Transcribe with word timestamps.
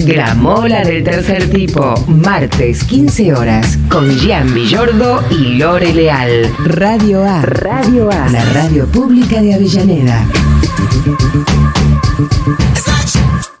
Gramola 0.00 0.84
del 0.84 1.04
tercer 1.04 1.48
tipo, 1.50 1.94
martes 2.08 2.84
15 2.84 3.34
horas, 3.34 3.78
con 3.88 4.10
Gian 4.18 4.52
Villordo 4.52 5.22
y 5.30 5.56
Lore 5.56 5.94
Leal. 5.94 6.52
Radio 6.64 7.24
A. 7.24 7.42
Radio 7.42 8.10
A. 8.10 8.28
La 8.28 8.44
radio 8.52 8.86
pública 8.86 9.40
de 9.40 9.54
Avellaneda. 9.54 10.26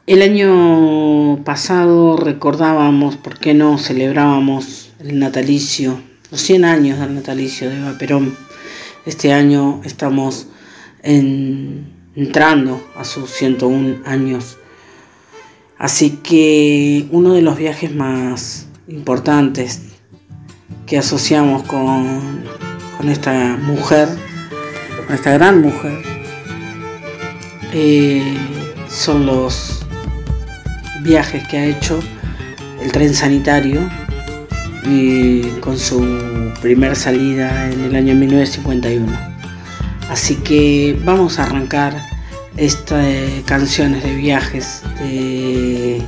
El 0.06 0.22
año 0.22 1.42
pasado 1.44 2.16
recordábamos, 2.16 3.16
¿por 3.16 3.38
qué 3.38 3.54
no 3.54 3.78
celebrábamos 3.78 4.90
el 5.00 5.18
natalicio, 5.18 5.98
los 6.30 6.40
100 6.42 6.64
años 6.64 6.98
del 6.98 7.14
natalicio 7.14 7.70
de 7.70 7.78
Eva 7.78 7.96
Perón? 7.96 8.36
Este 9.06 9.32
año 9.32 9.80
estamos 9.84 10.48
entrando 11.02 12.82
a 12.96 13.04
sus 13.04 13.30
101 13.30 13.98
años. 14.04 14.58
Así 15.78 16.18
que 16.22 17.06
uno 17.10 17.34
de 17.34 17.42
los 17.42 17.56
viajes 17.56 17.94
más 17.94 18.66
importantes 18.88 19.82
que 20.86 20.98
asociamos 20.98 21.62
con, 21.64 22.44
con 22.96 23.08
esta 23.08 23.56
mujer, 23.56 24.08
con 25.06 25.14
esta 25.14 25.32
gran 25.32 25.60
mujer, 25.60 25.98
eh, 27.72 28.22
son 28.88 29.26
los 29.26 29.84
viajes 31.02 31.46
que 31.48 31.58
ha 31.58 31.66
hecho 31.66 31.98
el 32.80 32.92
tren 32.92 33.12
sanitario 33.12 33.80
y 34.84 35.42
con 35.60 35.78
su 35.78 36.52
primer 36.60 36.94
salida 36.94 37.70
en 37.70 37.80
el 37.80 37.96
año 37.96 38.14
1951. 38.14 39.06
Así 40.08 40.36
que 40.36 40.98
vamos 41.04 41.38
a 41.38 41.44
arrancar 41.44 42.13
estas 42.56 43.42
canciones 43.46 44.02
de 44.04 44.14
viajes 44.14 44.84
de 45.00 46.02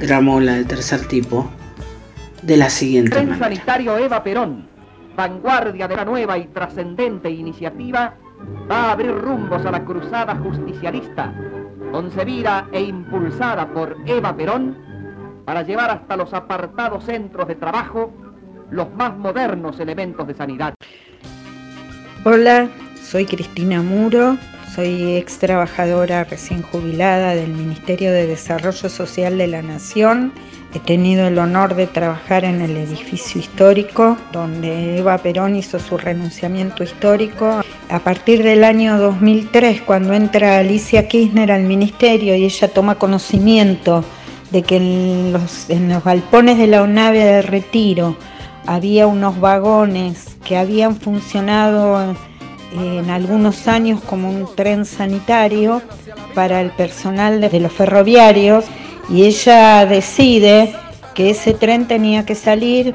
Gramola 0.00 0.52
del 0.52 0.66
tercer 0.66 1.06
tipo 1.08 1.50
de 2.42 2.56
la 2.56 2.70
siguiente 2.70 3.10
Tren 3.10 3.30
manera. 3.30 3.46
sanitario 3.46 3.98
Eva 3.98 4.22
Perón, 4.22 4.68
vanguardia 5.16 5.88
de 5.88 5.96
la 5.96 6.04
nueva 6.04 6.38
y 6.38 6.46
trascendente 6.46 7.30
iniciativa, 7.30 8.14
va 8.70 8.76
a 8.76 8.92
abrir 8.92 9.12
rumbos 9.12 9.64
a 9.64 9.70
la 9.70 9.84
cruzada 9.84 10.36
justicialista, 10.36 11.32
concebida 11.90 12.68
e 12.70 12.82
impulsada 12.82 13.66
por 13.66 13.96
Eva 14.06 14.36
Perón, 14.36 14.76
para 15.44 15.62
llevar 15.62 15.90
hasta 15.90 16.16
los 16.16 16.32
apartados 16.32 17.04
centros 17.04 17.48
de 17.48 17.54
trabajo 17.56 18.12
los 18.70 18.92
más 18.94 19.16
modernos 19.16 19.78
elementos 19.80 20.26
de 20.26 20.34
sanidad. 20.34 20.74
Hola, 22.24 22.68
soy 23.02 23.26
Cristina 23.26 23.82
Muro, 23.82 24.36
soy 24.74 25.16
ex 25.16 25.38
trabajadora 25.38 26.24
recién 26.24 26.62
jubilada 26.62 27.34
del 27.34 27.52
Ministerio 27.52 28.10
de 28.12 28.26
Desarrollo 28.26 28.88
Social 28.88 29.38
de 29.38 29.46
la 29.46 29.62
Nación. 29.62 30.32
He 30.74 30.80
tenido 30.80 31.28
el 31.28 31.38
honor 31.38 31.76
de 31.76 31.86
trabajar 31.86 32.44
en 32.44 32.60
el 32.60 32.76
edificio 32.76 33.40
histórico 33.40 34.16
donde 34.32 34.98
Eva 34.98 35.18
Perón 35.18 35.54
hizo 35.54 35.78
su 35.78 35.96
renunciamiento 35.96 36.82
histórico. 36.82 37.62
A 37.88 37.98
partir 38.00 38.42
del 38.42 38.64
año 38.64 38.98
2003, 38.98 39.82
cuando 39.82 40.12
entra 40.12 40.58
Alicia 40.58 41.06
Kirchner 41.06 41.52
al 41.52 41.62
ministerio 41.62 42.34
y 42.34 42.44
ella 42.44 42.66
toma 42.66 42.96
conocimiento 42.96 44.04
de 44.50 44.62
que 44.62 44.76
en 44.76 45.32
los, 45.32 45.70
en 45.70 45.88
los 45.88 46.02
galpones 46.02 46.58
de 46.58 46.66
la 46.66 46.84
nave 46.86 47.20
de 47.20 47.42
retiro 47.42 48.16
había 48.66 49.06
unos 49.06 49.38
vagones 49.38 50.36
que 50.44 50.56
habían 50.56 50.96
funcionado 50.96 52.16
en 52.74 53.10
algunos 53.10 53.68
años 53.68 54.00
como 54.02 54.30
un 54.30 54.48
tren 54.54 54.84
sanitario 54.84 55.82
para 56.34 56.60
el 56.60 56.70
personal 56.70 57.40
de 57.40 57.60
los 57.60 57.72
ferroviarios 57.72 58.64
y 59.08 59.24
ella 59.24 59.86
decide 59.86 60.74
que 61.14 61.30
ese 61.30 61.54
tren 61.54 61.86
tenía 61.86 62.26
que 62.26 62.34
salir 62.34 62.94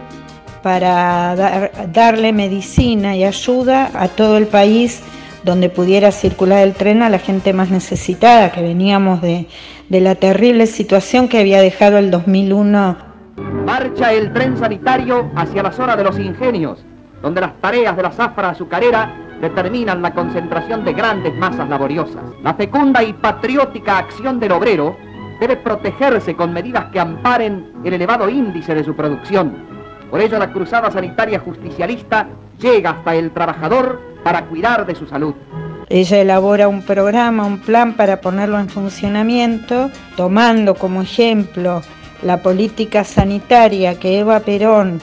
para 0.61 1.35
dar, 1.35 1.71
darle 1.93 2.33
medicina 2.33 3.15
y 3.15 3.23
ayuda 3.23 3.89
a 3.93 4.09
todo 4.09 4.37
el 4.37 4.47
país 4.47 5.01
donde 5.43 5.69
pudiera 5.69 6.11
circular 6.11 6.63
el 6.63 6.73
tren 6.73 7.01
a 7.01 7.09
la 7.09 7.19
gente 7.19 7.53
más 7.53 7.69
necesitada, 7.69 8.51
que 8.51 8.61
veníamos 8.61 9.21
de, 9.21 9.47
de 9.87 10.01
la 10.01 10.15
terrible 10.15 10.67
situación 10.67 11.29
que 11.29 11.39
había 11.39 11.61
dejado 11.61 11.97
el 11.97 12.11
2001 12.11 13.09
Marcha 13.65 14.11
el 14.11 14.33
tren 14.33 14.57
sanitario 14.57 15.31
hacia 15.35 15.63
la 15.63 15.71
zona 15.71 15.95
de 15.95 16.03
los 16.03 16.19
ingenios, 16.19 16.83
donde 17.21 17.39
las 17.39 17.53
tareas 17.61 17.95
de 17.95 18.03
la 18.03 18.11
zafra 18.11 18.49
azucarera 18.49 19.28
determinan 19.41 20.01
la 20.01 20.13
concentración 20.13 20.83
de 20.83 20.93
grandes 20.93 21.35
masas 21.35 21.69
laboriosas. 21.69 22.23
La 22.43 22.53
fecunda 22.53 23.03
y 23.03 23.13
patriótica 23.13 23.97
acción 23.97 24.39
del 24.39 24.51
obrero 24.51 24.95
debe 25.39 25.55
protegerse 25.55 26.35
con 26.35 26.53
medidas 26.53 26.85
que 26.91 26.99
amparen 26.99 27.71
el 27.83 27.93
elevado 27.93 28.29
índice 28.29 28.75
de 28.75 28.83
su 28.83 28.95
producción. 28.95 29.53
Por 30.09 30.21
ello 30.21 30.37
la 30.37 30.51
cruzada 30.51 30.91
sanitaria 30.91 31.39
justicialista 31.39 32.27
llega 32.59 32.91
hasta 32.91 33.15
el 33.15 33.31
trabajador 33.31 34.01
para 34.23 34.45
cuidar 34.45 34.85
de 34.85 34.95
su 34.95 35.05
salud. 35.07 35.33
Ella 35.87 36.21
elabora 36.21 36.67
un 36.67 36.83
programa, 36.83 37.45
un 37.45 37.59
plan 37.59 37.93
para 37.93 38.21
ponerlo 38.21 38.59
en 38.59 38.69
funcionamiento, 38.69 39.89
tomando 40.15 40.75
como 40.75 41.01
ejemplo 41.01 41.81
la 42.21 42.43
política 42.43 43.03
sanitaria 43.03 43.97
que 43.97 44.19
Eva 44.19 44.41
Perón 44.41 45.01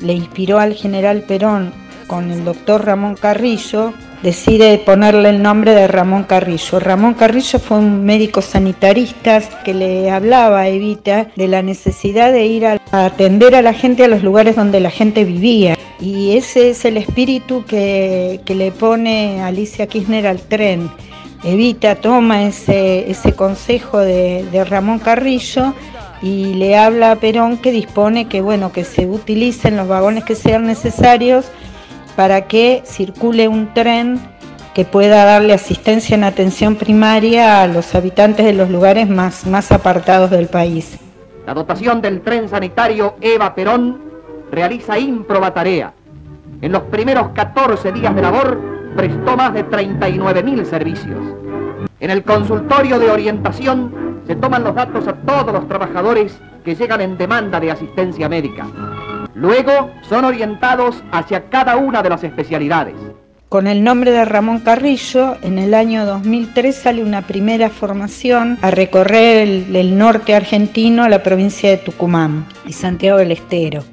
le 0.00 0.14
inspiró 0.14 0.58
al 0.58 0.72
general 0.74 1.22
Perón 1.28 1.72
con 2.06 2.30
el 2.30 2.44
doctor 2.44 2.84
Ramón 2.84 3.14
Carrillo, 3.14 3.92
decide 4.22 4.78
ponerle 4.78 5.30
el 5.30 5.42
nombre 5.42 5.72
de 5.72 5.88
Ramón 5.88 6.24
Carrillo. 6.24 6.80
Ramón 6.80 7.14
Carrillo 7.14 7.58
fue 7.58 7.78
un 7.78 8.04
médico 8.04 8.42
sanitarista 8.42 9.40
que 9.64 9.74
le 9.74 10.10
hablaba 10.10 10.60
a 10.60 10.68
Evita 10.68 11.28
de 11.36 11.48
la 11.48 11.62
necesidad 11.62 12.32
de 12.32 12.46
ir 12.46 12.66
a 12.66 12.78
atender 12.90 13.54
a 13.54 13.62
la 13.62 13.72
gente 13.72 14.04
a 14.04 14.08
los 14.08 14.22
lugares 14.22 14.56
donde 14.56 14.80
la 14.80 14.90
gente 14.90 15.24
vivía. 15.24 15.76
Y 16.00 16.36
ese 16.36 16.70
es 16.70 16.84
el 16.84 16.96
espíritu 16.96 17.64
que, 17.64 18.40
que 18.44 18.54
le 18.54 18.70
pone 18.72 19.42
Alicia 19.42 19.86
Kirchner 19.86 20.26
al 20.26 20.40
tren. 20.40 20.90
Evita 21.44 21.94
toma 21.96 22.44
ese, 22.44 23.10
ese 23.10 23.32
consejo 23.32 23.98
de, 23.98 24.44
de 24.50 24.64
Ramón 24.64 24.98
Carrillo 24.98 25.74
y 26.22 26.54
le 26.54 26.76
habla 26.76 27.12
a 27.12 27.16
Perón 27.16 27.58
que 27.58 27.72
dispone 27.72 28.26
que 28.26 28.40
bueno 28.40 28.72
que 28.72 28.84
se 28.84 29.06
utilicen 29.06 29.76
los 29.76 29.86
vagones 29.86 30.24
que 30.24 30.34
sean 30.34 30.66
necesarios 30.66 31.46
para 32.16 32.48
que 32.48 32.82
circule 32.84 33.46
un 33.46 33.72
tren 33.74 34.18
que 34.74 34.84
pueda 34.84 35.24
darle 35.24 35.54
asistencia 35.54 36.14
en 36.16 36.24
atención 36.24 36.76
primaria 36.76 37.62
a 37.62 37.66
los 37.66 37.94
habitantes 37.94 38.44
de 38.44 38.52
los 38.52 38.68
lugares 38.70 39.08
más, 39.08 39.46
más 39.46 39.70
apartados 39.72 40.30
del 40.30 40.48
país. 40.48 40.98
La 41.46 41.54
dotación 41.54 42.02
del 42.02 42.22
tren 42.22 42.48
sanitario 42.48 43.16
Eva 43.20 43.54
Perón 43.54 44.02
realiza 44.50 44.98
ímproba 44.98 45.54
tarea. 45.54 45.92
En 46.60 46.72
los 46.72 46.82
primeros 46.84 47.28
14 47.30 47.92
días 47.92 48.14
de 48.14 48.22
labor 48.22 48.60
prestó 48.96 49.36
más 49.36 49.54
de 49.54 49.62
39 49.64 50.42
mil 50.42 50.66
servicios. 50.66 51.20
En 52.00 52.10
el 52.10 52.22
consultorio 52.24 52.98
de 52.98 53.10
orientación 53.10 54.22
se 54.26 54.36
toman 54.36 54.64
los 54.64 54.74
datos 54.74 55.06
a 55.06 55.14
todos 55.14 55.52
los 55.52 55.68
trabajadores 55.68 56.38
que 56.64 56.74
llegan 56.74 57.00
en 57.00 57.16
demanda 57.16 57.60
de 57.60 57.70
asistencia 57.70 58.28
médica. 58.28 58.66
Luego 59.36 59.90
son 60.08 60.24
orientados 60.24 61.04
hacia 61.12 61.50
cada 61.50 61.76
una 61.76 62.02
de 62.02 62.08
las 62.08 62.24
especialidades. 62.24 62.94
Con 63.50 63.66
el 63.66 63.84
nombre 63.84 64.10
de 64.10 64.24
Ramón 64.24 64.60
Carrillo, 64.60 65.36
en 65.42 65.58
el 65.58 65.74
año 65.74 66.06
2003 66.06 66.74
sale 66.74 67.04
una 67.04 67.20
primera 67.20 67.68
formación 67.68 68.58
a 68.62 68.70
recorrer 68.70 69.46
el, 69.46 69.76
el 69.76 69.98
norte 69.98 70.34
argentino 70.34 71.06
la 71.06 71.22
provincia 71.22 71.68
de 71.68 71.76
Tucumán 71.76 72.46
y 72.66 72.72
Santiago 72.72 73.18
del 73.18 73.30
Estero. 73.30 73.84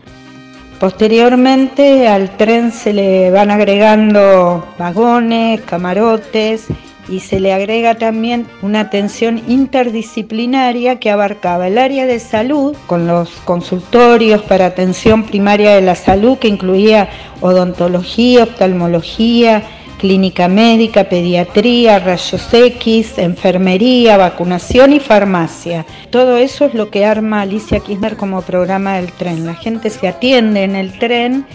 Posteriormente 0.80 2.08
al 2.08 2.38
tren 2.38 2.72
se 2.72 2.94
le 2.94 3.30
van 3.30 3.52
agregando 3.52 4.66
vagones, 4.80 5.60
camarotes 5.62 6.70
y 7.10 7.20
se 7.20 7.40
le 7.40 7.54
agrega 7.54 7.96
también 7.96 8.48
una 8.62 8.82
atención 8.82 9.42
interdisciplinaria 9.48 11.00
que 11.00 11.10
abarcaba 11.12 11.68
el 11.68 11.78
área 11.78 12.06
de 12.06 12.20
salud 12.20 12.76
con 12.88 13.08
los 13.08 13.30
consultorios 13.46 14.42
para 14.44 14.68
atención 14.68 15.24
primaria 15.24 15.76
de 15.76 15.82
la 15.82 15.96
salud 15.96 16.38
que 16.38 16.48
incluía 16.48 17.10
odontología, 17.42 18.44
oftalmología, 18.44 19.64
clínica 20.04 20.50
médica, 20.50 21.06
pediatría, 21.06 21.98
rayos 22.00 22.54
X, 22.54 23.18
enfermería, 23.18 24.18
vacunación 24.18 24.92
y 24.92 25.00
farmacia. 25.00 25.86
Todo 26.10 26.36
eso 26.36 26.66
es 26.66 26.74
lo 26.74 26.90
que 26.90 27.06
arma 27.06 27.40
Alicia 27.40 27.80
Kirchner 27.80 28.18
como 28.18 28.42
programa 28.42 28.96
del 28.96 29.14
tren. 29.14 29.46
La 29.46 29.56
gente 29.56 29.90
se 29.90 30.10
atiende 30.10 30.64
en 30.64 30.76
el 30.76 31.00
tren 31.00 31.46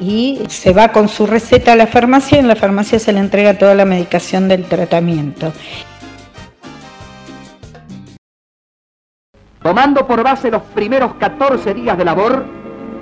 y 0.00 0.40
se 0.48 0.72
va 0.72 0.88
con 0.88 1.08
su 1.08 1.26
receta 1.26 1.72
a 1.72 1.76
la 1.76 1.86
farmacia 1.86 2.36
y 2.36 2.40
en 2.40 2.48
la 2.48 2.56
farmacia 2.56 2.98
se 2.98 3.12
le 3.12 3.20
entrega 3.20 3.58
toda 3.58 3.74
la 3.74 3.84
medicación 3.84 4.48
del 4.48 4.64
tratamiento. 4.64 5.52
Tomando 9.62 10.06
por 10.06 10.22
base 10.22 10.50
los 10.50 10.62
primeros 10.62 11.14
14 11.14 11.74
días 11.74 11.98
de 11.98 12.04
labor, 12.04 12.46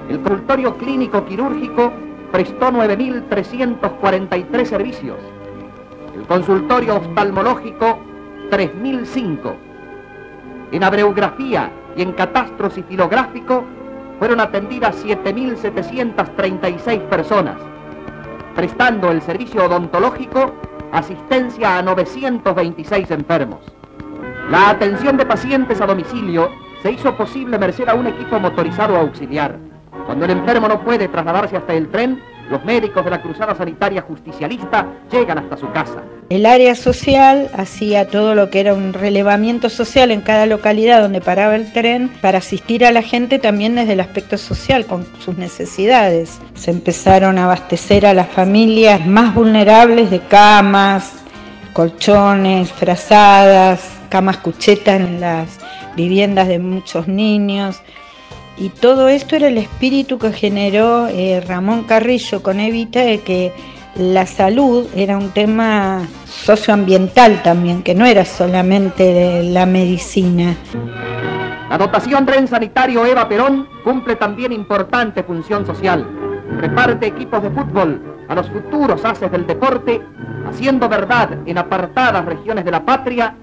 el 0.08 0.20
consultorio 0.20 0.76
clínico 0.78 1.24
quirúrgico 1.26 1.92
prestó 2.32 2.72
9.343 2.72 4.64
servicios, 4.64 5.18
el 6.14 6.26
consultorio 6.26 6.96
oftalmológico 6.96 7.98
3.005, 8.50 9.54
en 10.72 10.82
abreografía 10.82 11.70
y 11.96 12.02
en 12.02 12.12
catastros 12.12 12.76
y 12.78 12.82
filográfico 12.82 13.64
fueron 14.18 14.40
atendidas 14.40 15.04
7.736 15.04 17.00
personas, 17.08 17.56
prestando 18.54 19.10
el 19.10 19.20
servicio 19.22 19.64
odontológico 19.64 20.54
asistencia 20.92 21.78
a 21.78 21.82
926 21.82 23.10
enfermos. 23.10 23.60
La 24.50 24.70
atención 24.70 25.16
de 25.16 25.26
pacientes 25.26 25.80
a 25.80 25.86
domicilio 25.86 26.50
se 26.82 26.92
hizo 26.92 27.16
posible 27.16 27.58
merced 27.58 27.88
a 27.88 27.94
un 27.94 28.06
equipo 28.06 28.38
motorizado 28.38 28.96
auxiliar. 28.96 29.58
Cuando 30.06 30.24
el 30.24 30.30
enfermo 30.30 30.68
no 30.68 30.80
puede 30.82 31.08
trasladarse 31.08 31.56
hasta 31.56 31.74
el 31.74 31.88
tren, 31.88 32.22
los 32.48 32.64
médicos 32.64 33.04
de 33.04 33.10
la 33.10 33.20
Cruzada 33.20 33.54
Sanitaria 33.56 34.02
Justicialista 34.02 34.86
llegan 35.10 35.38
hasta 35.38 35.56
su 35.56 35.70
casa. 35.72 36.00
El 36.28 36.44
área 36.44 36.74
social 36.74 37.48
hacía 37.56 38.08
todo 38.08 38.34
lo 38.34 38.50
que 38.50 38.58
era 38.58 38.74
un 38.74 38.92
relevamiento 38.92 39.70
social 39.70 40.10
en 40.10 40.22
cada 40.22 40.46
localidad 40.46 41.00
donde 41.00 41.20
paraba 41.20 41.54
el 41.54 41.72
tren 41.72 42.10
para 42.20 42.38
asistir 42.38 42.84
a 42.84 42.90
la 42.90 43.02
gente 43.02 43.38
también 43.38 43.76
desde 43.76 43.92
el 43.92 44.00
aspecto 44.00 44.36
social, 44.36 44.86
con 44.86 45.06
sus 45.24 45.38
necesidades. 45.38 46.40
Se 46.54 46.72
empezaron 46.72 47.38
a 47.38 47.44
abastecer 47.44 48.06
a 48.06 48.12
las 48.12 48.28
familias 48.28 49.06
más 49.06 49.36
vulnerables 49.36 50.10
de 50.10 50.18
camas, 50.18 51.12
colchones, 51.72 52.72
frazadas, 52.72 53.88
camas 54.08 54.38
cuchetas 54.38 55.00
en 55.00 55.20
las 55.20 55.60
viviendas 55.94 56.48
de 56.48 56.58
muchos 56.58 57.06
niños. 57.06 57.80
Y 58.58 58.70
todo 58.70 59.08
esto 59.08 59.36
era 59.36 59.46
el 59.46 59.58
espíritu 59.58 60.18
que 60.18 60.32
generó 60.32 61.06
eh, 61.06 61.40
Ramón 61.46 61.84
Carrillo 61.84 62.42
con 62.42 62.58
Evita 62.58 63.00
de 63.00 63.20
que 63.20 63.52
la 63.98 64.26
salud 64.26 64.86
era 64.94 65.16
un 65.16 65.30
tema 65.30 66.02
socioambiental 66.26 67.42
también, 67.42 67.82
que 67.82 67.94
no 67.94 68.04
era 68.04 68.24
solamente 68.24 69.42
la 69.42 69.66
medicina. 69.66 70.54
La 71.70 71.78
dotación 71.78 72.26
tren 72.26 72.46
sanitario 72.46 73.04
Eva 73.06 73.28
Perón 73.28 73.66
cumple 73.82 74.16
también 74.16 74.52
importante 74.52 75.22
función 75.22 75.66
social. 75.66 76.06
Reparte 76.60 77.06
equipos 77.06 77.42
de 77.42 77.50
fútbol 77.50 78.00
a 78.28 78.34
los 78.34 78.48
futuros 78.50 79.04
haces 79.04 79.30
del 79.32 79.46
deporte, 79.46 80.00
haciendo 80.48 80.88
verdad 80.88 81.30
en 81.46 81.58
apartadas 81.58 82.24
regiones 82.24 82.64
de 82.64 82.70
la 82.70 82.84
patria 82.84 83.34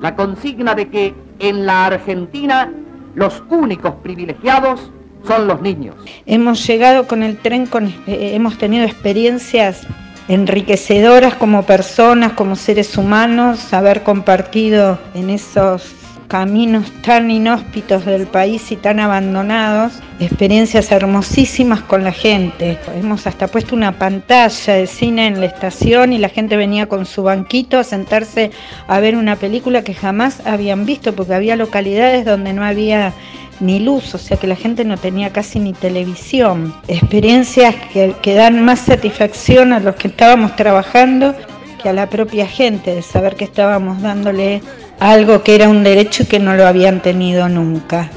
la 0.00 0.14
consigna 0.14 0.74
de 0.74 0.88
que 0.90 1.14
en 1.38 1.64
la 1.64 1.86
Argentina 1.86 2.70
los 3.14 3.42
únicos 3.50 3.94
privilegiados 4.02 4.90
son 5.26 5.46
los 5.46 5.60
niños. 5.60 5.94
Hemos 6.26 6.66
llegado 6.66 7.06
con 7.06 7.22
el 7.22 7.36
tren, 7.38 7.66
con, 7.66 7.86
eh, 8.06 8.32
hemos 8.34 8.58
tenido 8.58 8.84
experiencias 8.84 9.86
enriquecedoras 10.28 11.34
como 11.34 11.64
personas, 11.64 12.32
como 12.32 12.56
seres 12.56 12.96
humanos, 12.96 13.72
haber 13.72 14.02
compartido 14.02 14.98
en 15.14 15.30
esos 15.30 15.94
caminos 16.32 16.90
tan 17.02 17.30
inhóspitos 17.30 18.06
del 18.06 18.26
país 18.26 18.72
y 18.72 18.76
tan 18.76 19.00
abandonados, 19.00 19.92
experiencias 20.18 20.90
hermosísimas 20.90 21.82
con 21.82 22.04
la 22.04 22.12
gente. 22.12 22.78
Hemos 22.98 23.26
hasta 23.26 23.48
puesto 23.48 23.76
una 23.76 23.98
pantalla 23.98 24.72
de 24.72 24.86
cine 24.86 25.26
en 25.26 25.40
la 25.40 25.44
estación 25.46 26.14
y 26.14 26.16
la 26.16 26.30
gente 26.30 26.56
venía 26.56 26.86
con 26.86 27.04
su 27.04 27.22
banquito 27.22 27.78
a 27.78 27.84
sentarse 27.84 28.50
a 28.88 28.98
ver 28.98 29.14
una 29.16 29.36
película 29.36 29.84
que 29.84 29.92
jamás 29.92 30.40
habían 30.46 30.86
visto 30.86 31.14
porque 31.14 31.34
había 31.34 31.54
localidades 31.54 32.24
donde 32.24 32.54
no 32.54 32.64
había 32.64 33.12
ni 33.60 33.78
luz, 33.78 34.14
o 34.14 34.18
sea 34.18 34.38
que 34.38 34.46
la 34.46 34.56
gente 34.56 34.86
no 34.86 34.96
tenía 34.96 35.34
casi 35.34 35.60
ni 35.60 35.74
televisión. 35.74 36.74
Experiencias 36.88 37.74
que, 37.92 38.14
que 38.22 38.32
dan 38.32 38.64
más 38.64 38.80
satisfacción 38.80 39.74
a 39.74 39.80
los 39.80 39.96
que 39.96 40.08
estábamos 40.08 40.56
trabajando 40.56 41.34
que 41.82 41.88
a 41.88 41.92
la 41.92 42.08
propia 42.08 42.46
gente 42.46 42.94
de 42.94 43.02
saber 43.02 43.34
que 43.34 43.44
estábamos 43.44 44.00
dándole 44.00 44.62
algo 45.00 45.42
que 45.42 45.54
era 45.54 45.68
un 45.68 45.82
derecho 45.82 46.28
que 46.28 46.38
no 46.38 46.54
lo 46.54 46.66
habían 46.66 47.00
tenido 47.00 47.48
nunca. 47.48 48.08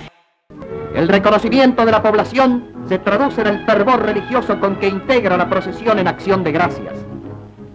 El 0.93 1.07
reconocimiento 1.07 1.85
de 1.85 1.91
la 1.91 2.01
población 2.01 2.63
se 2.87 2.99
traduce 2.99 3.41
en 3.41 3.47
el 3.47 3.65
fervor 3.65 4.03
religioso 4.03 4.59
con 4.59 4.75
que 4.77 4.87
integra 4.87 5.35
la 5.35 5.49
procesión 5.49 5.99
en 5.99 6.07
acción 6.07 6.43
de 6.43 6.51
gracias. 6.51 6.93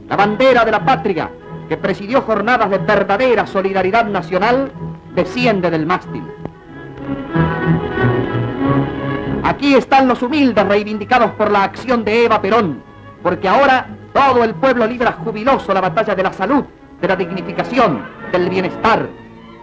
La 0.09 0.17
bandera 0.17 0.65
de 0.65 0.71
la 0.71 0.85
patria, 0.85 1.31
que 1.69 1.77
presidió 1.77 2.23
jornadas 2.23 2.71
de 2.71 2.79
verdadera 2.79 3.47
solidaridad 3.47 4.07
nacional, 4.07 4.71
desciende 5.15 5.71
del 5.71 5.87
mástil. 5.87 6.23
Aquí 9.43 9.75
están 9.75 10.07
los 10.07 10.23
humildes 10.23 10.67
reivindicados 10.67 11.33
por 11.33 11.51
la 11.51 11.65
acción 11.65 12.05
de 12.05 12.25
Eva 12.25 12.41
Perón, 12.41 12.90
porque 13.23 13.49
ahora 13.49 13.87
todo 14.13 14.45
el 14.45 14.55
pueblo 14.55 14.87
libra 14.87 15.13
jubiloso 15.13 15.73
la 15.73 15.81
batalla 15.81 16.15
de 16.15 16.23
la 16.23 16.33
salud, 16.33 16.65
de 17.01 17.09
la 17.09 17.17
dignificación, 17.17 18.05
del 18.33 18.49
bienestar. 18.49 19.09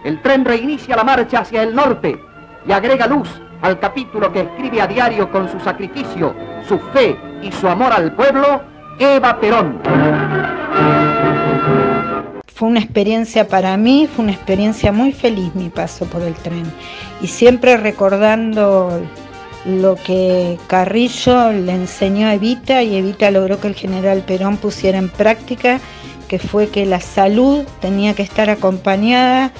El 0.04 0.20
tren 0.22 0.44
reinicia 0.44 0.96
la 0.96 1.04
marcha 1.04 1.40
hacia 1.40 1.62
el 1.62 1.74
norte 1.74 2.20
y 2.66 2.72
agrega 2.72 3.06
luz 3.06 3.28
al 3.62 3.78
capítulo 3.80 4.32
que 4.32 4.42
escribe 4.42 4.80
a 4.80 4.86
diario 4.86 5.30
con 5.30 5.48
su 5.48 5.58
sacrificio, 5.60 6.34
su 6.66 6.78
fe 6.92 7.16
y 7.42 7.50
su 7.52 7.68
amor 7.68 7.92
al 7.92 8.12
pueblo, 8.12 8.62
Eva 8.98 9.38
Perón. 9.40 9.80
Fue 12.54 12.68
una 12.68 12.80
experiencia 12.80 13.46
para 13.46 13.76
mí, 13.76 14.08
fue 14.12 14.24
una 14.24 14.32
experiencia 14.32 14.90
muy 14.90 15.12
feliz 15.12 15.54
mi 15.54 15.68
paso 15.68 16.06
por 16.06 16.22
el 16.22 16.34
tren. 16.34 16.64
Y 17.20 17.28
siempre 17.28 17.76
recordando 17.76 19.00
lo 19.64 19.96
que 19.96 20.58
Carrillo 20.66 21.52
le 21.52 21.72
enseñó 21.72 22.28
a 22.28 22.34
Evita 22.34 22.82
y 22.82 22.96
Evita 22.96 23.30
logró 23.30 23.60
que 23.60 23.68
el 23.68 23.74
general 23.74 24.22
Perón 24.26 24.56
pusiera 24.56 24.98
en 24.98 25.08
práctica 25.08 25.80
que 26.28 26.38
fue 26.38 26.68
que 26.68 26.86
la 26.86 27.00
salud 27.00 27.64
tenía 27.80 28.14
que 28.14 28.22
estar 28.22 28.50
acompañada 28.50 29.50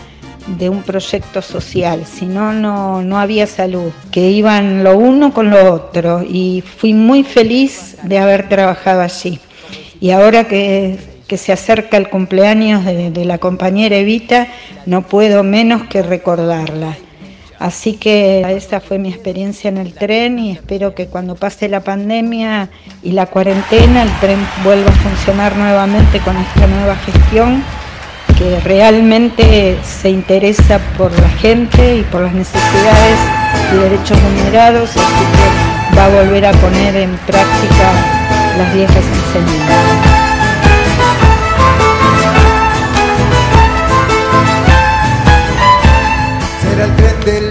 de 0.58 0.68
un 0.68 0.82
proyecto 0.82 1.42
social, 1.42 2.06
si 2.06 2.24
no, 2.24 2.52
no 2.52 3.18
había 3.18 3.46
salud, 3.46 3.90
que 4.10 4.30
iban 4.30 4.84
lo 4.84 4.96
uno 4.96 5.32
con 5.34 5.50
lo 5.50 5.74
otro 5.74 6.22
y 6.22 6.62
fui 6.62 6.94
muy 6.94 7.22
feliz 7.22 7.96
de 8.02 8.18
haber 8.18 8.48
trabajado 8.48 9.02
allí. 9.02 9.40
Y 10.00 10.10
ahora 10.10 10.44
que, 10.44 10.98
se 11.28 11.52
acerca 11.52 11.98
el 11.98 12.08
cumpleaños 12.08 12.86
de, 12.86 13.10
de 13.10 13.24
la 13.26 13.36
compañera 13.36 13.96
Evita, 13.96 14.46
no 14.86 15.02
puedo 15.02 15.42
menos 15.42 15.82
que 15.84 16.02
recordarla. 16.02 16.96
Así 17.58 17.94
que 17.94 18.42
esta 18.56 18.80
fue 18.80 18.98
mi 18.98 19.08
experiencia 19.08 19.68
en 19.68 19.78
el 19.78 19.92
tren 19.92 20.38
y 20.38 20.52
espero 20.52 20.94
que 20.94 21.06
cuando 21.06 21.34
pase 21.34 21.68
la 21.68 21.80
pandemia 21.80 22.68
y 23.02 23.12
la 23.12 23.26
cuarentena 23.26 24.02
el 24.02 24.10
tren 24.20 24.38
vuelva 24.62 24.90
a 24.90 24.94
funcionar 24.94 25.56
nuevamente 25.56 26.20
con 26.20 26.36
esta 26.36 26.66
nueva 26.68 26.94
gestión 26.96 27.64
que 28.38 28.60
realmente 28.60 29.76
se 29.82 30.10
interesa 30.10 30.78
por 30.96 31.10
la 31.18 31.28
gente 31.28 31.96
y 31.96 32.02
por 32.02 32.20
las 32.20 32.32
necesidades 32.32 33.18
y 33.72 33.76
derechos 33.78 34.22
vulnerados, 34.22 34.90
y 34.94 34.98
que 34.98 35.96
va 35.96 36.04
a 36.04 36.08
volver 36.08 36.46
a 36.46 36.52
poner 36.52 36.94
en 36.94 37.16
práctica 37.26 37.92
las 38.56 38.74
viejas 38.74 39.04
enseñanzas. 39.04 40.07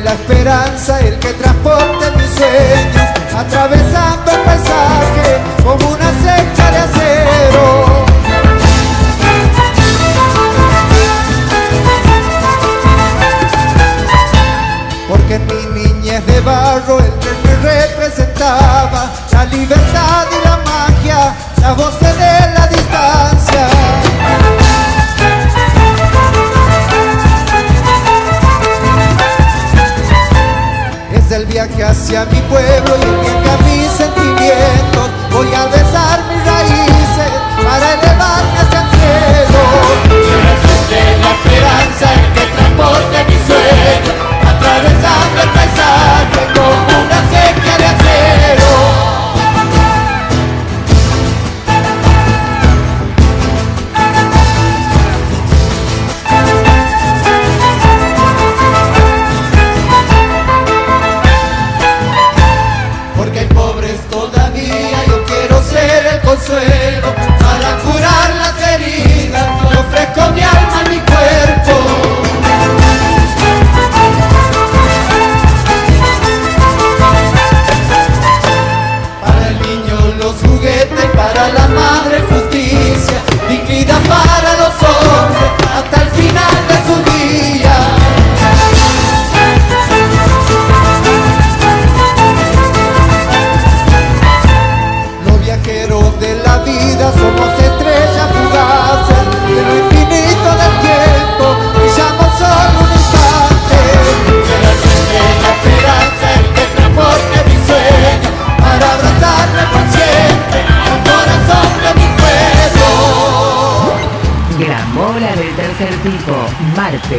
La 0.07 0.13
esperanza, 0.13 1.01
el 1.01 1.19
que 1.19 1.33
transporte 1.33 2.11
mis 2.15 2.31
sueños, 2.31 3.07
atravesando 3.35 4.31
el 4.31 4.39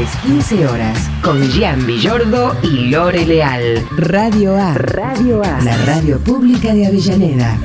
martes 0.08 0.16
15 0.22 0.66
horas, 0.66 1.10
con 1.22 1.42
Gian 1.50 1.86
Villordo 1.86 2.54
y 2.62 2.90
Lore 2.90 3.26
Leal. 3.26 3.84
Radio 3.96 4.56
A. 4.56 4.74
Radio 4.74 5.42
A. 5.42 5.60
La 5.62 5.76
radio 5.84 6.18
pública 6.18 6.74
de 6.74 6.86
Avellaneda. 6.86 7.58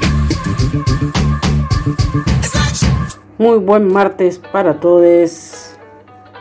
Muy 3.37 3.57
buen 3.59 3.91
martes 3.91 4.39
para 4.39 4.79
todos. 4.79 5.75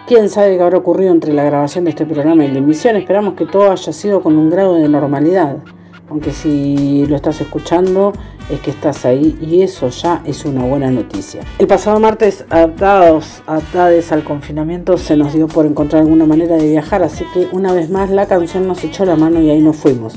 Quién 0.06 0.28
sabe 0.28 0.56
qué 0.56 0.62
habrá 0.62 0.78
ocurrido 0.78 1.12
entre 1.12 1.32
la 1.32 1.44
grabación 1.44 1.85
de 1.85 1.90
este 1.90 2.06
programa 2.06 2.44
y 2.44 2.49
la 2.49 2.59
emisión. 2.59 2.97
Esperamos 2.97 3.35
que 3.35 3.47
todo 3.47 3.71
haya 3.71 3.92
sido 3.92 4.23
con 4.23 4.37
un 4.37 4.50
grado 4.50 4.76
de 4.76 4.88
normalidad. 4.88 5.59
Aunque 6.12 6.33
si 6.33 7.07
lo 7.07 7.16
estás 7.16 7.40
escuchando 7.40 8.12
es 8.50 8.61
que 8.61 8.71
estás 8.71 9.07
ahí 9.07 9.35
y 9.40 9.62
eso 9.62 9.88
ya 9.88 10.21
es 10.26 10.45
una 10.45 10.62
buena 10.62 10.90
noticia. 10.90 11.40
El 11.59 11.66
pasado 11.66 11.99
martes, 12.00 12.45
adaptados, 12.50 13.42
adaptadas 13.47 14.12
al 14.12 14.23
confinamiento, 14.23 14.99
se 14.99 15.16
nos 15.16 15.33
dio 15.33 15.49
por 15.49 15.64
encontrar 15.64 16.02
alguna 16.02 16.26
manera 16.26 16.57
de 16.57 16.69
viajar, 16.69 17.02
así 17.02 17.25
que 17.33 17.49
una 17.52 17.73
vez 17.73 17.88
más 17.88 18.11
la 18.11 18.26
canción 18.26 18.69
nos 18.69 18.85
echó 18.85 19.07
la 19.07 19.16
mano 19.16 19.40
y 19.40 19.49
ahí 19.49 19.62
nos 19.62 19.76
fuimos. 19.76 20.12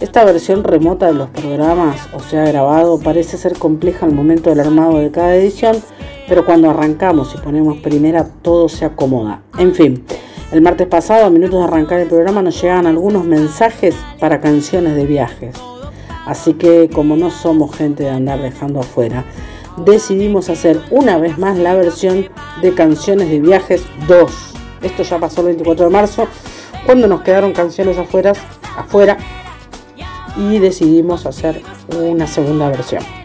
Esta 0.00 0.24
versión 0.24 0.64
remota 0.64 1.08
de 1.08 1.12
los 1.12 1.28
programas, 1.28 2.08
o 2.14 2.20
sea 2.20 2.46
grabado, 2.46 2.98
parece 2.98 3.36
ser 3.36 3.58
compleja 3.58 4.06
al 4.06 4.12
momento 4.12 4.48
del 4.48 4.60
armado 4.60 4.98
de 4.98 5.10
cada 5.10 5.36
edición, 5.36 5.76
pero 6.26 6.46
cuando 6.46 6.70
arrancamos 6.70 7.34
y 7.34 7.38
ponemos 7.42 7.76
primera 7.80 8.26
todo 8.40 8.70
se 8.70 8.86
acomoda. 8.86 9.42
En 9.58 9.74
fin, 9.74 10.04
el 10.52 10.62
martes 10.62 10.86
pasado, 10.86 11.26
a 11.26 11.30
minutos 11.30 11.58
de 11.58 11.64
arrancar 11.64 12.00
el 12.00 12.08
programa, 12.08 12.42
nos 12.42 12.60
llegaban 12.60 12.86
algunos 12.86 13.24
mensajes 13.24 13.94
para 14.18 14.40
canciones 14.40 14.94
de 14.94 15.06
viajes. 15.06 15.56
Así 16.26 16.54
que 16.54 16.88
como 16.88 17.16
no 17.16 17.30
somos 17.30 17.76
gente 17.76 18.04
de 18.04 18.10
andar 18.10 18.40
dejando 18.40 18.80
afuera, 18.80 19.24
decidimos 19.84 20.48
hacer 20.48 20.80
una 20.90 21.18
vez 21.18 21.38
más 21.38 21.58
la 21.58 21.74
versión 21.74 22.28
de 22.62 22.74
canciones 22.74 23.28
de 23.28 23.40
viajes 23.40 23.84
2. 24.06 24.32
Esto 24.82 25.02
ya 25.02 25.18
pasó 25.18 25.40
el 25.40 25.48
24 25.48 25.86
de 25.86 25.90
marzo, 25.90 26.28
cuando 26.86 27.06
nos 27.06 27.22
quedaron 27.22 27.52
canciones 27.52 27.98
afuera, 27.98 28.32
afuera 28.76 29.16
y 30.36 30.58
decidimos 30.58 31.26
hacer 31.26 31.62
una 31.96 32.26
segunda 32.26 32.68
versión. 32.68 33.23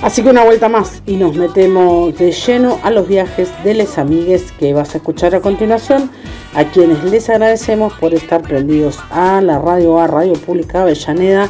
Así 0.00 0.22
que 0.22 0.30
una 0.30 0.44
vuelta 0.44 0.68
más 0.68 1.02
y 1.06 1.16
nos 1.16 1.34
metemos 1.34 2.16
de 2.16 2.30
lleno 2.30 2.78
a 2.84 2.90
los 2.90 3.08
viajes 3.08 3.50
de 3.64 3.74
les 3.74 3.98
amigues 3.98 4.52
que 4.52 4.72
vas 4.72 4.94
a 4.94 4.98
escuchar 4.98 5.34
a 5.34 5.40
continuación, 5.40 6.08
a 6.54 6.64
quienes 6.64 7.02
les 7.02 7.28
agradecemos 7.28 7.92
por 7.94 8.14
estar 8.14 8.42
prendidos 8.42 9.00
a 9.10 9.40
la 9.40 9.58
radio 9.58 9.98
A 9.98 10.06
Radio 10.06 10.34
Pública 10.34 10.82
Avellaneda. 10.82 11.48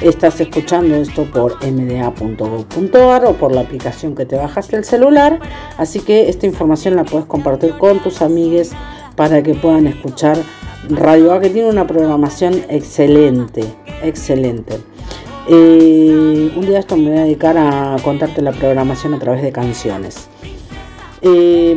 Estás 0.00 0.40
escuchando 0.40 0.94
esto 0.94 1.24
por 1.24 1.56
mda.gov.ar 1.60 3.24
o 3.24 3.32
por 3.32 3.52
la 3.52 3.62
aplicación 3.62 4.14
que 4.14 4.26
te 4.26 4.36
bajaste 4.36 4.76
el 4.76 4.84
celular, 4.84 5.40
así 5.76 5.98
que 5.98 6.28
esta 6.28 6.46
información 6.46 6.94
la 6.94 7.02
puedes 7.02 7.26
compartir 7.26 7.76
con 7.78 7.98
tus 8.00 8.22
amigues 8.22 8.70
para 9.16 9.42
que 9.42 9.54
puedan 9.54 9.88
escuchar 9.88 10.38
Radio 10.88 11.32
A 11.32 11.40
que 11.40 11.50
tiene 11.50 11.68
una 11.68 11.88
programación 11.88 12.62
excelente, 12.68 13.64
excelente. 14.04 14.87
Eh, 15.50 16.52
un 16.54 16.66
día 16.66 16.80
esto 16.80 16.94
me 16.94 17.08
voy 17.08 17.18
a 17.18 17.22
dedicar 17.22 17.56
a 17.56 17.96
contarte 18.04 18.42
la 18.42 18.52
programación 18.52 19.14
a 19.14 19.18
través 19.18 19.40
de 19.40 19.50
canciones. 19.50 20.28
Eh, 21.22 21.74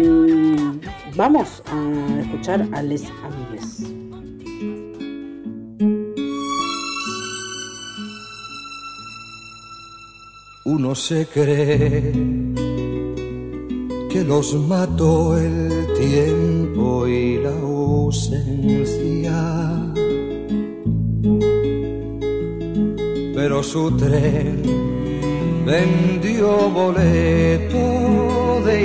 vamos 1.15 1.63
a 1.67 2.19
escuchar 2.19 2.67
a 2.73 2.81
Les 2.81 3.05
Amigues. 3.23 3.83
Uno 10.65 10.93
se 10.93 11.25
cree 11.27 12.11
que 14.09 14.23
los 14.25 14.53
mató 14.53 15.37
el 15.37 15.87
tiempo 15.97 17.07
y 17.07 17.37
la 17.37 17.51
ausencia 17.51 19.31
pero 23.43 23.63
su 23.63 23.89
tren 23.97 24.61
vendió 25.65 26.69
boleto 26.69 28.61
de 28.63 28.75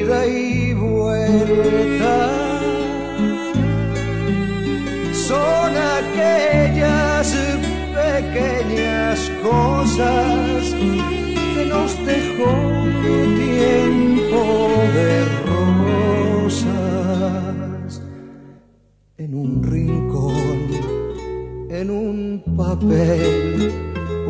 ida 0.00 0.26
y 0.26 0.74
vuelta. 0.74 2.16
Son 5.12 5.72
aquellas 6.00 7.28
pequeñas 7.94 9.30
cosas 9.40 10.74
que 11.54 11.64
nos 11.72 11.90
dejó 12.04 12.52
tiempo 13.46 14.42
de 14.96 15.10
rosas 16.50 18.02
en 19.16 19.32
un 19.36 19.62
rincón, 19.62 20.58
en 21.70 21.88
un 21.88 22.42
papel 22.56 23.91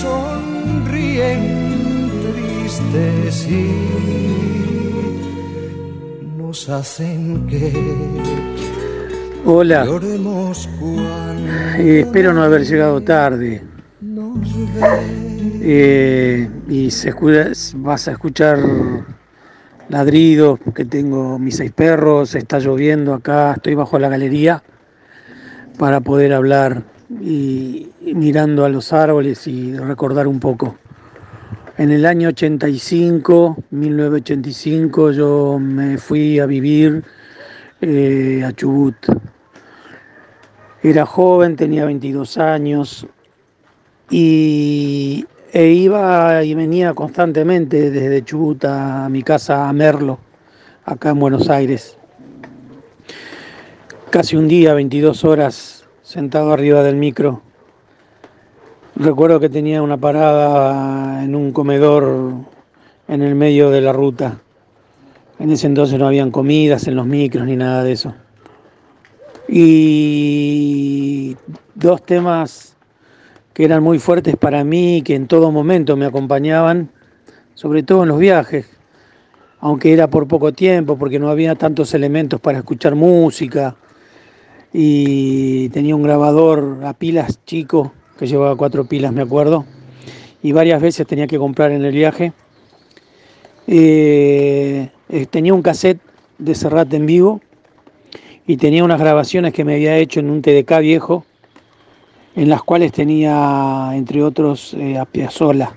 sonríen 0.00 1.42
tristes 2.22 3.46
y 3.48 3.70
nos 6.36 6.68
hacen 6.68 7.46
que 7.46 7.72
Hola, 9.44 9.86
eh, 11.78 12.00
espero 12.00 12.32
no 12.34 12.42
haber 12.42 12.66
llegado 12.66 13.00
tarde. 13.00 13.62
Eh, 15.62 16.48
y 16.68 16.90
se 16.90 17.14
vas 17.76 18.08
a 18.08 18.12
escuchar 18.12 18.58
ladridos 19.88 20.60
porque 20.62 20.84
tengo 20.84 21.38
mis 21.38 21.56
seis 21.56 21.72
perros, 21.72 22.34
está 22.34 22.58
lloviendo 22.58 23.14
acá, 23.14 23.54
estoy 23.56 23.74
bajo 23.74 23.98
la 23.98 24.10
galería 24.10 24.62
para 25.78 26.00
poder 26.00 26.34
hablar 26.34 26.82
y, 27.20 27.90
mirando 28.02 28.64
a 28.64 28.68
los 28.68 28.92
árboles 28.92 29.46
y 29.46 29.76
recordar 29.76 30.26
un 30.26 30.38
poco. 30.38 30.76
En 31.78 31.90
el 31.90 32.04
año 32.06 32.28
85, 32.28 33.56
1985, 33.70 35.12
yo 35.12 35.58
me 35.58 35.96
fui 35.98 36.38
a 36.38 36.46
vivir 36.46 37.02
eh, 37.80 38.42
a 38.46 38.52
Chubut. 38.52 38.96
Era 40.82 41.06
joven, 41.06 41.56
tenía 41.56 41.84
22 41.84 42.38
años 42.38 43.06
y 44.10 45.24
e 45.52 45.66
iba 45.68 46.44
y 46.44 46.54
venía 46.54 46.94
constantemente 46.94 47.90
desde 47.90 48.24
Chubut 48.24 48.64
a 48.64 49.08
mi 49.08 49.22
casa 49.22 49.68
a 49.68 49.72
Merlo, 49.72 50.18
acá 50.84 51.10
en 51.10 51.18
Buenos 51.18 51.48
Aires 51.48 51.96
casi 54.10 54.36
un 54.36 54.48
día, 54.48 54.74
22 54.74 55.24
horas, 55.24 55.79
sentado 56.10 56.52
arriba 56.52 56.82
del 56.82 56.96
micro. 56.96 57.40
Recuerdo 58.96 59.38
que 59.38 59.48
tenía 59.48 59.80
una 59.80 59.96
parada 59.96 61.22
en 61.22 61.36
un 61.36 61.52
comedor 61.52 62.32
en 63.06 63.22
el 63.22 63.36
medio 63.36 63.70
de 63.70 63.80
la 63.80 63.92
ruta. 63.92 64.40
En 65.38 65.52
ese 65.52 65.68
entonces 65.68 66.00
no 66.00 66.08
habían 66.08 66.32
comidas 66.32 66.88
en 66.88 66.96
los 66.96 67.06
micros 67.06 67.46
ni 67.46 67.54
nada 67.54 67.84
de 67.84 67.92
eso. 67.92 68.12
Y 69.46 71.36
dos 71.76 72.02
temas 72.02 72.76
que 73.52 73.64
eran 73.64 73.80
muy 73.80 74.00
fuertes 74.00 74.34
para 74.34 74.64
mí, 74.64 75.02
que 75.02 75.14
en 75.14 75.28
todo 75.28 75.52
momento 75.52 75.96
me 75.96 76.06
acompañaban, 76.06 76.90
sobre 77.54 77.84
todo 77.84 78.02
en 78.02 78.08
los 78.08 78.18
viajes, 78.18 78.68
aunque 79.60 79.92
era 79.92 80.10
por 80.10 80.26
poco 80.26 80.52
tiempo, 80.52 80.98
porque 80.98 81.20
no 81.20 81.28
había 81.28 81.54
tantos 81.54 81.94
elementos 81.94 82.40
para 82.40 82.58
escuchar 82.58 82.96
música 82.96 83.76
y 84.72 85.68
tenía 85.70 85.96
un 85.96 86.02
grabador 86.02 86.80
a 86.84 86.94
pilas 86.94 87.44
chico 87.44 87.92
que 88.18 88.26
llevaba 88.26 88.56
cuatro 88.56 88.84
pilas, 88.84 89.12
me 89.12 89.22
acuerdo, 89.22 89.64
y 90.42 90.52
varias 90.52 90.80
veces 90.82 91.06
tenía 91.06 91.26
que 91.26 91.38
comprar 91.38 91.72
en 91.72 91.84
el 91.84 91.92
viaje. 91.92 92.32
Eh, 93.66 94.90
eh, 95.08 95.26
tenía 95.26 95.54
un 95.54 95.62
cassette 95.62 96.00
de 96.38 96.54
Serrat 96.54 96.92
en 96.92 97.06
vivo 97.06 97.40
y 98.46 98.56
tenía 98.56 98.84
unas 98.84 99.00
grabaciones 99.00 99.52
que 99.52 99.64
me 99.64 99.74
había 99.74 99.96
hecho 99.96 100.20
en 100.20 100.30
un 100.30 100.42
TDK 100.42 100.80
viejo, 100.80 101.24
en 102.36 102.48
las 102.48 102.62
cuales 102.62 102.92
tenía, 102.92 103.90
entre 103.94 104.22
otros, 104.22 104.74
eh, 104.74 104.98
a 104.98 105.04
Piazzolla. 105.04 105.76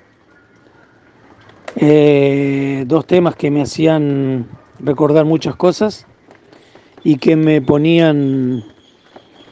Eh, 1.75 2.83
dos 2.87 3.07
temas 3.07 3.35
que 3.35 3.49
me 3.49 3.61
hacían 3.61 4.47
recordar 4.79 5.25
muchas 5.25 5.55
cosas 5.55 6.05
y 7.03 7.17
que 7.17 7.35
me 7.35 7.61
ponían 7.61 8.63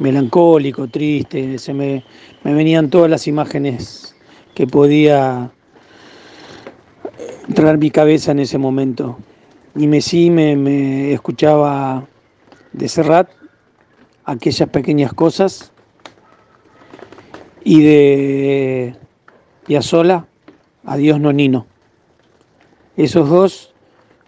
melancólico, 0.02 0.88
triste, 0.88 1.60
se 1.60 1.74
me, 1.74 2.04
me 2.44 2.54
venían 2.54 2.90
todas 2.90 3.10
las 3.10 3.28
imágenes 3.28 4.16
que 4.56 4.66
podía 4.66 5.52
entrar 7.48 7.78
mi 7.78 7.92
cabeza 7.92 8.32
en 8.32 8.40
ese 8.40 8.58
momento. 8.58 9.18
Y 9.76 9.88
me 9.88 10.02
sí 10.02 10.32
me, 10.32 10.56
me 10.56 11.14
escuchaba 11.14 12.08
de 12.74 12.90
Serrat 12.90 13.30
aquellas 14.26 14.70
pequeñas 14.70 15.14
cosas 15.14 15.72
y 17.64 17.82
de 17.84 18.96
Piazzolla 19.68 20.26
Adiós 20.84 21.20
Nonino. 21.20 21.68
Esos 22.98 23.30
dos 23.30 23.74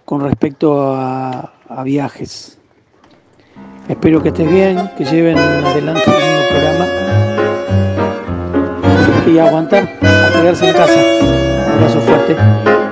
con 0.05 0.21
respecto 0.21 0.93
a 0.93 1.83
viajes. 1.83 2.59
Espero 3.87 4.23
que 4.23 4.29
estés 4.29 4.49
bien, 4.49 4.89
que 4.97 5.03
lleven 5.03 5.37
adelante 5.37 6.03
el 6.05 6.13
mismo 6.13 6.47
programa 6.49 6.87
y 9.27 9.39
aguantar, 9.39 9.83
a 10.01 10.29
quedarse 10.41 10.67
en 10.67 10.73
casa. 10.73 10.99
Un 10.99 11.71
abrazo 11.73 11.99
fuerte. 12.01 12.82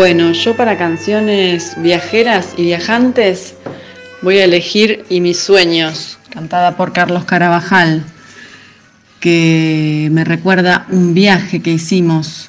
Bueno, 0.00 0.32
yo 0.32 0.56
para 0.56 0.78
canciones 0.78 1.74
viajeras 1.76 2.54
y 2.56 2.62
viajantes 2.62 3.54
voy 4.22 4.38
a 4.38 4.44
elegir 4.44 5.04
Y 5.10 5.20
mis 5.20 5.38
sueños 5.38 6.16
cantada 6.30 6.74
por 6.74 6.94
Carlos 6.94 7.26
Carabajal, 7.26 8.02
que 9.20 10.08
me 10.10 10.24
recuerda 10.24 10.86
un 10.88 11.12
viaje 11.12 11.60
que 11.60 11.72
hicimos 11.72 12.48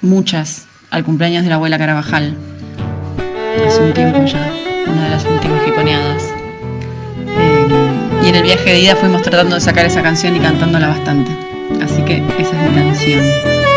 muchas 0.00 0.64
al 0.90 1.04
cumpleaños 1.04 1.42
de 1.42 1.50
la 1.50 1.56
abuela 1.56 1.76
Carabajal, 1.76 2.34
hace 3.66 3.82
un 3.82 3.92
tiempo 3.92 4.24
ya, 4.24 4.50
una 4.90 5.04
de 5.04 5.10
las 5.10 5.26
últimas 5.26 5.62
giconeadas. 5.66 6.24
Eh, 7.36 7.66
y 8.24 8.28
en 8.30 8.34
el 8.36 8.42
viaje 8.44 8.70
de 8.70 8.80
ida 8.80 8.96
fuimos 8.96 9.20
tratando 9.20 9.56
de 9.56 9.60
sacar 9.60 9.84
esa 9.84 10.00
canción 10.00 10.34
y 10.36 10.40
cantándola 10.40 10.88
bastante. 10.88 11.30
Así 11.84 12.02
que 12.02 12.24
esa 12.38 12.64
es 12.64 12.70
mi 12.70 12.76
canción 12.76 13.22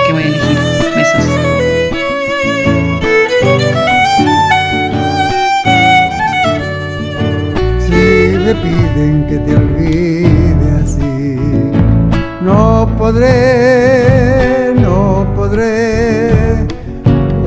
que 0.08 0.13
voy 0.13 0.23
a 0.23 0.28
elegir. 0.28 0.58
Besos. 0.95 1.42
Piden 8.62 9.26
que 9.28 9.39
te 9.39 9.56
olvide 9.56 10.82
así, 10.84 11.38
no 12.42 12.88
podré, 12.98 14.74
no 14.80 15.26
podré. 15.36 16.68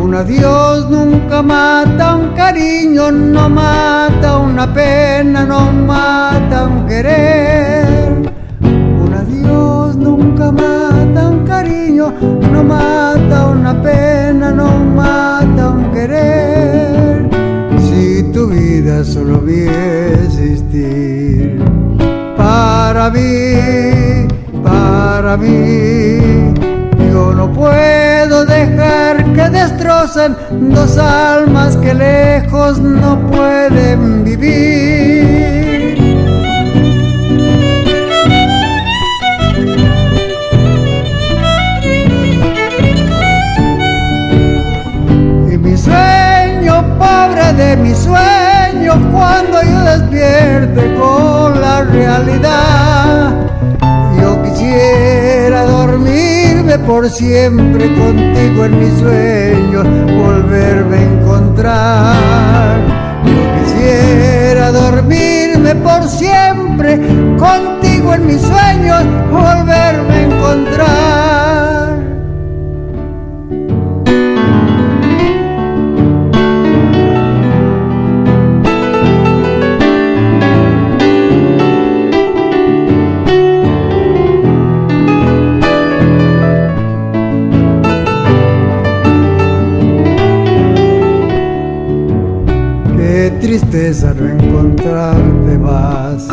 Un 0.01 0.15
adiós 0.15 0.91
nunca 0.91 1.43
mata 1.43 2.17
un 2.17 2.35
cariño, 2.35 3.13
no 3.13 3.49
mata 3.49 4.39
una 4.39 4.73
pena, 4.75 5.45
no 5.45 5.71
mata 5.73 6.65
un 6.65 6.87
querer. 6.87 8.33
Un 8.61 9.15
adiós 9.15 9.97
nunca 9.97 10.51
mata 10.51 11.29
un 11.29 11.45
cariño, 11.47 12.13
no 12.53 12.65
mata 12.65 13.47
una 13.47 13.81
pena, 13.81 14.51
no 14.51 14.69
mata 14.95 15.71
un 15.71 15.93
querer. 15.93 16.96
Vida 18.77 19.03
solo 19.05 19.39
viene 19.39 20.13
existir 20.27 21.59
para 22.37 23.09
mí, 23.09 24.29
para 24.63 25.39
mí. 25.39 26.53
Yo 27.11 27.33
no 27.33 27.51
puedo 27.55 28.45
dejar 28.45 29.33
que 29.33 29.49
destrocen 29.49 30.37
dos 30.75 30.99
almas 30.99 31.75
que 31.79 31.95
lejos 31.95 32.79
no 32.79 33.19
pueden 33.31 34.25
vivir. 34.25 35.57
De 47.57 47.75
mi 47.75 47.95
sueño, 47.95 48.36
cuando 49.13 49.63
yo 49.63 49.81
despierte 49.83 50.95
con 50.95 51.61
la 51.61 51.83
realidad, 51.83 53.35
yo 54.21 54.43
quisiera 54.43 55.65
dormirme 55.65 56.79
por 56.81 57.09
siempre 57.09 57.95
contigo 57.95 58.65
en 58.65 58.79
mis 58.79 58.99
sueños, 58.99 59.87
volverme 60.23 60.97
a 60.97 61.03
encontrar. 61.03 62.77
Yo 63.25 63.65
quisiera 63.65 64.73
dormirme 64.73 65.75
por 65.77 66.09
siempre 66.09 66.99
contigo 67.39 68.15
en 68.15 68.27
mis 68.27 68.41
sueños, 68.41 69.05
volverme 69.31 70.15
a 70.15 70.23
encontrar. 70.23 71.46
Tristeza 93.77 94.15
no 94.15 94.27
encontrarte 94.27 95.59
más. 95.59 96.27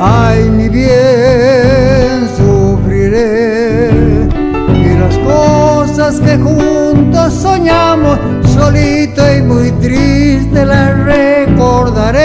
Ay, 0.00 0.48
mi 0.48 0.70
bien, 0.70 2.26
sufriré. 2.38 3.90
Y 4.72 4.96
las 4.98 5.18
cosas 5.18 6.18
que 6.20 6.38
juntos 6.38 7.34
soñamos, 7.34 8.18
solito 8.54 9.22
y 9.36 9.42
muy 9.42 9.70
triste 9.82 10.64
las 10.64 10.98
recordaré. 11.04 12.18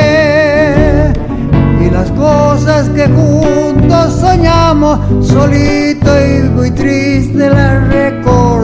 Y 1.86 1.90
las 1.90 2.10
cosas 2.12 2.88
que 2.90 3.08
juntos 3.08 4.14
soñamos, 4.22 5.28
solito 5.28 6.12
y 6.26 6.44
muy 6.56 6.72
triste 6.72 7.50
las 7.50 7.86
recordaré. 7.90 8.55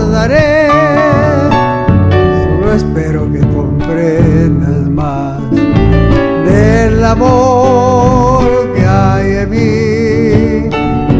Amor 7.11 8.73
que 8.73 8.85
hay 8.85 9.27
en 9.43 9.49
mí. 9.49 10.69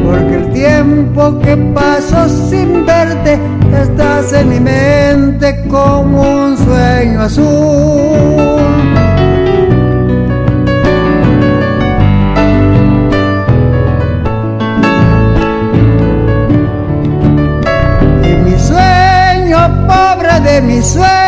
Porque 0.05 0.35
el 0.35 0.53
tiempo 0.53 1.39
que 1.39 1.55
paso 1.73 2.29
sin 2.49 2.85
verte, 2.85 3.39
estás 3.81 4.33
en 4.33 4.49
mi 4.49 4.59
mente 4.59 5.63
como 5.67 6.21
un 6.21 6.57
sueño 6.57 7.21
azul. 7.21 8.61
Y 18.23 18.31
mi 18.45 18.59
sueño, 18.59 19.59
pobre 19.87 20.39
de 20.41 20.61
mi 20.61 20.81
sueño, 20.81 21.20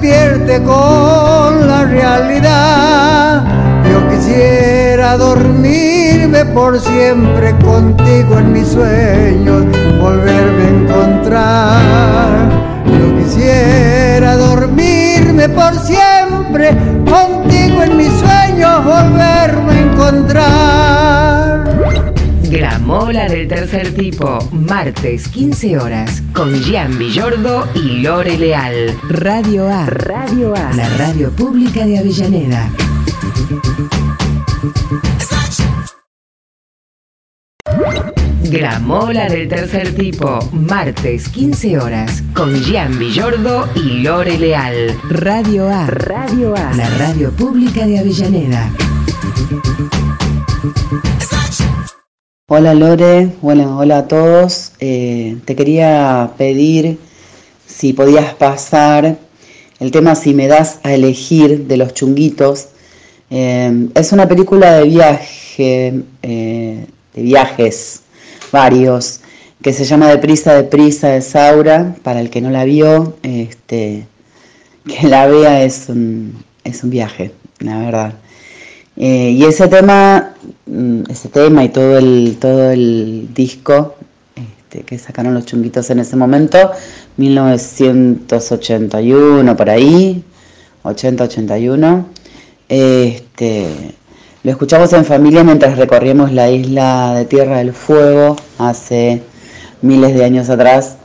despierte 0.00 0.62
con 0.62 1.68
la 1.68 1.84
realidad, 1.84 3.44
yo 3.84 4.08
quisiera 4.08 5.18
dormirme 5.18 6.42
por 6.46 6.80
siempre 6.80 7.54
contigo 7.58 8.38
en 8.38 8.52
mis 8.52 8.68
sueños, 8.68 9.64
volverme 10.00 10.64
a 10.64 10.68
encontrar. 10.68 12.48
Yo 12.86 13.18
quisiera 13.18 14.36
dormirme 14.36 15.50
por 15.50 15.74
siempre 15.78 16.70
contigo 17.04 17.82
en 17.82 17.96
mis 17.98 18.12
sueños, 18.20 18.84
volverme 18.84 19.72
a 19.72 19.80
encontrar. 19.80 21.30
Gramola 22.50 23.28
del 23.28 23.46
tercer 23.46 23.94
tipo, 23.94 24.40
martes 24.50 25.28
15 25.28 25.78
horas, 25.78 26.20
con 26.32 26.52
Gian 26.64 26.98
Villordo 26.98 27.68
y 27.76 28.00
Lore 28.00 28.36
Leal. 28.36 28.98
Radio 29.08 29.68
A. 29.68 29.86
Radio 29.86 30.56
A. 30.56 30.72
La 30.74 30.88
radio 30.96 31.30
pública 31.30 31.86
de 31.86 31.98
Avellaneda. 32.00 32.68
Gramola 38.42 39.28
del 39.28 39.48
tercer 39.48 39.94
tipo, 39.94 40.40
martes 40.50 41.28
15 41.28 41.78
horas, 41.78 42.24
con 42.34 42.52
Gian 42.64 42.98
Villordo 42.98 43.68
y 43.76 44.02
Lore 44.02 44.36
Leal. 44.36 44.98
Radio 45.08 45.68
A. 45.68 45.86
Radio 45.86 46.56
A. 46.56 46.74
La 46.74 46.90
radio 46.98 47.30
pública 47.30 47.86
de 47.86 48.00
Avellaneda. 48.00 48.72
Hola 52.52 52.74
Lore, 52.74 53.30
bueno, 53.42 53.78
hola 53.78 53.98
a 53.98 54.08
todos. 54.08 54.72
Eh, 54.80 55.36
te 55.44 55.54
quería 55.54 56.32
pedir 56.36 56.98
si 57.64 57.92
podías 57.92 58.34
pasar 58.34 59.18
el 59.78 59.92
tema 59.92 60.16
Si 60.16 60.34
me 60.34 60.48
das 60.48 60.80
a 60.82 60.92
elegir 60.92 61.68
de 61.68 61.76
los 61.76 61.94
chunguitos. 61.94 62.70
Eh, 63.30 63.86
es 63.94 64.10
una 64.10 64.26
película 64.26 64.72
de 64.72 64.82
viaje, 64.82 66.02
eh, 66.22 66.86
de 67.14 67.22
viajes 67.22 68.00
varios, 68.50 69.20
que 69.62 69.72
se 69.72 69.84
llama 69.84 70.08
Deprisa, 70.08 70.52
Deprisa 70.52 71.10
de 71.10 71.20
Saura. 71.22 71.94
Para 72.02 72.18
el 72.20 72.30
que 72.30 72.40
no 72.40 72.50
la 72.50 72.64
vio, 72.64 73.16
este, 73.22 74.08
que 74.88 75.06
la 75.06 75.28
vea 75.28 75.62
es 75.62 75.88
un, 75.88 76.42
es 76.64 76.82
un 76.82 76.90
viaje, 76.90 77.30
la 77.60 77.78
verdad. 77.78 78.14
Eh, 79.02 79.30
y 79.30 79.44
ese 79.44 79.66
tema, 79.66 80.34
mm, 80.66 81.04
ese 81.08 81.30
tema 81.30 81.64
y 81.64 81.70
todo 81.70 81.96
el, 81.96 82.36
todo 82.38 82.70
el 82.70 83.30
disco 83.32 83.94
este, 84.36 84.82
que 84.82 84.98
sacaron 84.98 85.32
los 85.32 85.46
chunguitos 85.46 85.88
en 85.88 86.00
ese 86.00 86.16
momento, 86.16 86.70
1981 87.16 89.56
por 89.56 89.70
ahí, 89.70 90.22
80-81, 90.84 92.04
este, 92.68 93.94
lo 94.42 94.50
escuchamos 94.50 94.92
en 94.92 95.06
familia 95.06 95.44
mientras 95.44 95.78
recorríamos 95.78 96.32
la 96.32 96.50
isla 96.50 97.14
de 97.14 97.24
Tierra 97.24 97.56
del 97.56 97.72
Fuego 97.72 98.36
hace 98.58 99.22
miles 99.80 100.14
de 100.14 100.26
años 100.26 100.50
atrás. 100.50 100.98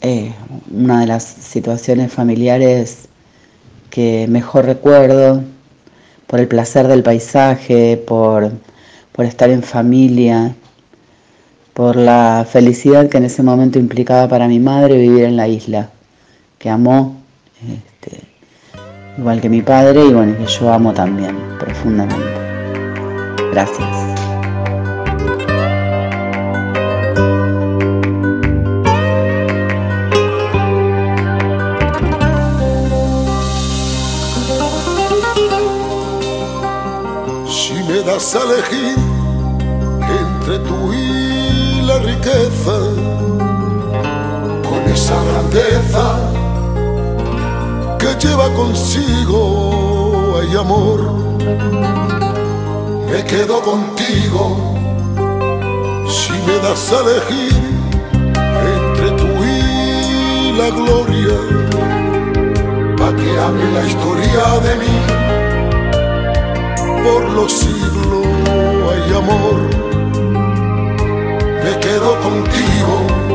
Eh, 0.00 0.32
una 0.72 1.00
de 1.00 1.06
las 1.08 1.24
situaciones 1.24 2.10
familiares 2.10 3.08
que 3.90 4.26
mejor 4.30 4.64
recuerdo 4.64 5.42
por 6.28 6.38
el 6.38 6.46
placer 6.46 6.86
del 6.86 7.02
paisaje, 7.02 7.96
por, 7.96 8.52
por 9.12 9.24
estar 9.24 9.50
en 9.50 9.62
familia, 9.64 10.54
por 11.72 11.96
la 11.96 12.46
felicidad 12.48 13.08
que 13.08 13.16
en 13.16 13.24
ese 13.24 13.42
momento 13.42 13.78
implicaba 13.78 14.28
para 14.28 14.46
mi 14.46 14.60
madre 14.60 14.98
vivir 14.98 15.24
en 15.24 15.36
la 15.36 15.48
isla, 15.48 15.88
que 16.58 16.68
amó, 16.68 17.16
este, 17.62 18.20
igual 19.16 19.40
que 19.40 19.48
mi 19.48 19.62
padre, 19.62 20.04
y 20.04 20.12
bueno, 20.12 20.36
que 20.36 20.46
yo 20.46 20.72
amo 20.72 20.92
también 20.92 21.36
profundamente. 21.58 22.26
Gracias. 23.50 24.17
Das 38.08 38.34
a 38.34 38.42
elegir 38.42 38.96
entre 40.00 40.58
tú 40.60 40.94
y 40.94 41.82
la 41.82 41.98
riqueza, 41.98 42.76
con 44.66 44.82
esa 44.90 45.22
grandeza 45.24 46.06
que 47.98 48.26
lleva 48.26 48.48
consigo 48.54 50.38
hay 50.40 50.56
amor, 50.56 51.00
me 53.10 53.22
quedo 53.24 53.60
contigo. 53.60 54.74
Si 56.08 56.32
me 56.46 56.56
das 56.66 56.90
a 56.94 57.00
elegir 57.00 57.60
entre 58.74 59.10
tú 59.18 59.28
y 59.44 60.52
la 60.56 60.70
gloria, 60.70 61.36
pa' 62.96 63.14
que 63.14 63.38
hable 63.38 63.66
la 63.70 63.84
historia 63.84 64.44
de 64.66 64.76
mí 64.76 64.96
por 67.04 67.22
los 67.30 67.52
siglos 67.52 67.97
amor, 69.18 69.60
me 71.64 71.80
quedo 71.80 72.20
contigo. 72.20 73.27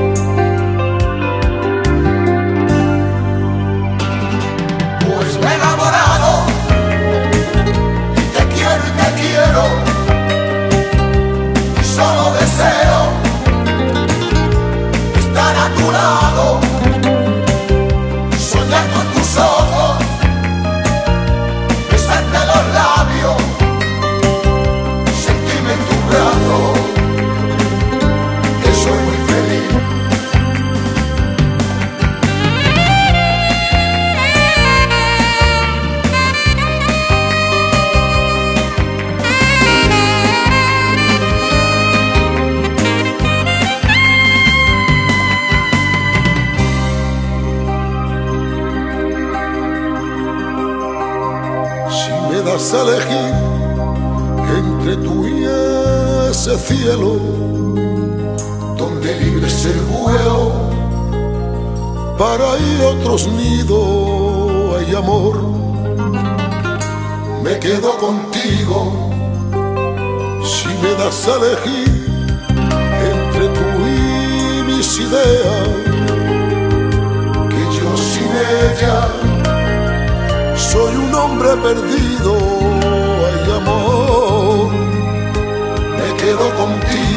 A 52.75 52.81
elegir 52.81 53.33
entre 54.57 54.95
tú 54.97 55.27
y 55.27 55.43
ese 56.29 56.57
cielo 56.57 57.17
donde 58.77 59.19
libre 59.19 59.47
es 59.47 59.65
el 59.65 59.79
vuelo 59.81 60.51
para 62.17 62.57
ir 62.57 62.81
otros 62.81 63.27
nidos. 63.27 64.77
Hay 64.77 64.95
amor 64.95 65.35
me 67.43 67.59
quedo 67.59 67.97
contigo 67.97 69.09
si 70.43 70.69
me 70.81 70.93
das 70.95 71.27
a 71.27 71.35
elegir 71.35 71.89
entre 73.11 73.47
tú 73.49 73.67
y 73.85 74.63
mis 74.63 74.97
ideas 74.97 75.67
que 77.49 77.63
yo 77.77 77.97
sin 77.97 78.31
ella 78.65 79.33
soy 80.55 80.95
un 80.95 81.13
hombre 81.13 81.49
perdido, 81.57 82.12
hay 82.31 83.51
amor, 83.51 84.71
me 85.97 86.15
quedo 86.21 86.55
contigo. 86.55 87.12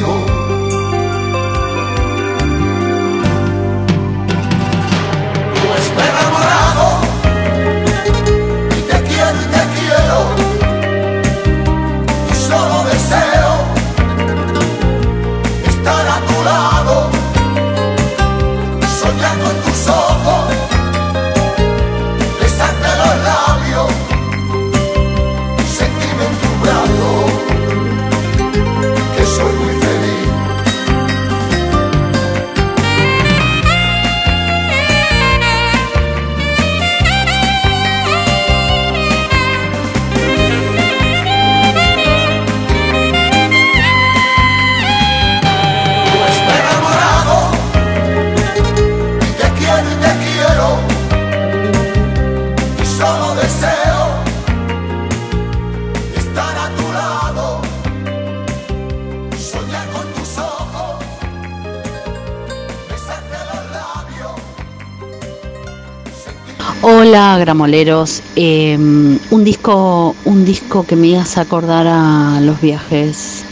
Hola, 67.08 67.38
gramoleros. 67.38 68.20
Eh, 68.34 68.76
un 68.76 69.44
disco, 69.44 70.16
un 70.24 70.44
disco 70.44 70.84
que 70.84 70.96
me 70.96 71.16
hace 71.16 71.38
acordar 71.38 71.86
a 71.86 72.40
los 72.40 72.60
viajes 72.60 73.44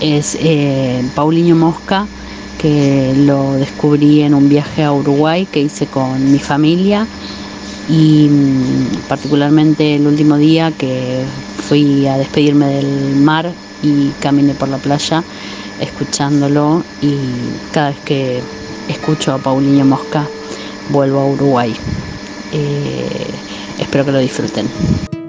es 0.00 0.36
eh, 0.40 1.00
Paulinho 1.14 1.54
Mosca, 1.54 2.08
que 2.60 3.14
lo 3.18 3.52
descubrí 3.52 4.22
en 4.22 4.34
un 4.34 4.48
viaje 4.48 4.82
a 4.82 4.92
Uruguay 4.92 5.46
que 5.46 5.60
hice 5.60 5.86
con 5.86 6.32
mi 6.32 6.40
familia 6.40 7.06
y 7.88 8.26
mm, 8.28 9.06
particularmente 9.08 9.94
el 9.94 10.04
último 10.08 10.36
día 10.36 10.72
que 10.72 11.22
fui 11.58 12.08
a 12.08 12.18
despedirme 12.18 12.66
del 12.66 13.14
mar 13.14 13.52
y 13.84 14.08
caminé 14.18 14.54
por 14.54 14.68
la 14.68 14.78
playa 14.78 15.22
escuchándolo 15.80 16.82
y 17.00 17.14
cada 17.70 17.90
vez 17.90 17.98
que 18.04 18.42
escucho 18.88 19.34
a 19.34 19.38
Paulinho 19.38 19.84
Mosca 19.84 20.26
vuelvo 20.90 21.20
a 21.20 21.26
Uruguay. 21.26 21.76
Espero 22.52 24.04
que 24.04 24.12
lo 24.12 24.18
disfruten. 24.18 25.21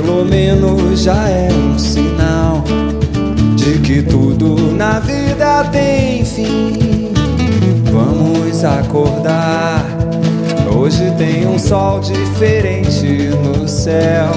Pelo 0.00 0.24
menos 0.24 1.00
já 1.02 1.28
é 1.28 1.48
um 1.50 1.76
sinal 1.76 2.62
de 3.56 3.80
que 3.80 4.00
tudo 4.00 4.54
na 4.76 5.00
vida 5.00 5.64
tem 5.72 6.24
fim. 6.24 7.10
Vamos 7.90 8.62
acordar. 8.62 9.84
Hoje 10.72 11.12
tem 11.18 11.48
um 11.48 11.58
sol 11.58 11.98
diferente 11.98 13.30
no 13.42 13.66
céu, 13.66 14.30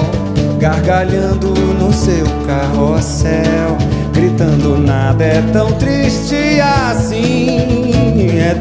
gargalhando 0.58 1.54
no 1.78 1.92
seu 1.92 2.26
carrossel, 2.44 3.78
gritando 4.12 4.76
nada 4.78 5.22
é 5.22 5.42
tão 5.52 5.70
triste 5.74 6.60
assim. 6.60 7.92
É 8.36 8.54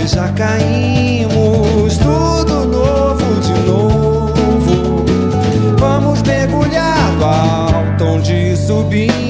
já 0.00 0.28
caímos, 0.32 1.98
tudo 1.98 2.64
novo 2.66 3.40
de 3.40 3.52
novo. 3.66 5.04
Vamos 5.78 6.22
mergulhar 6.22 7.12
ao 7.20 7.74
alto 7.74 8.20
de 8.22 8.56
subir. 8.56 9.21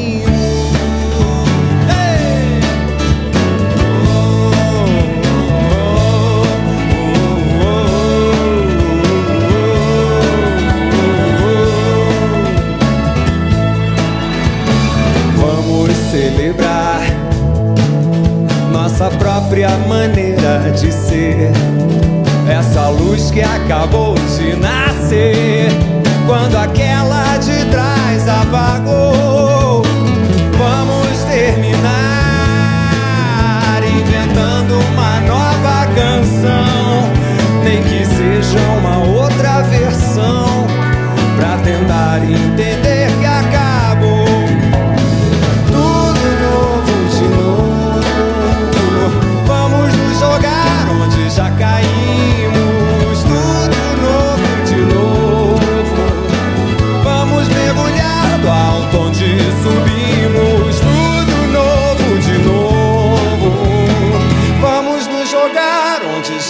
Própria 19.18 19.70
maneira 19.88 20.70
de 20.74 20.92
ser. 20.92 21.50
Essa 22.48 22.88
luz 22.88 23.30
que 23.30 23.40
acabou 23.42 24.14
de 24.36 24.56
nascer, 24.56 25.68
quando 26.26 26.56
aquela 26.56 27.38
de 27.38 27.64
trás 27.70 28.28
apagou. 28.28 29.82
Vamos 30.58 31.24
terminar 31.24 31.82
inventando 33.84 34.78
uma 34.92 35.20
nova 35.20 35.86
canção, 35.94 37.10
nem 37.64 37.82
que 37.82 38.04
seja 38.04 38.60
uma 38.78 38.98
outra 38.98 39.62
versão, 39.62 40.66
pra 41.36 41.56
tentar 41.58 42.20
entender 42.24 42.91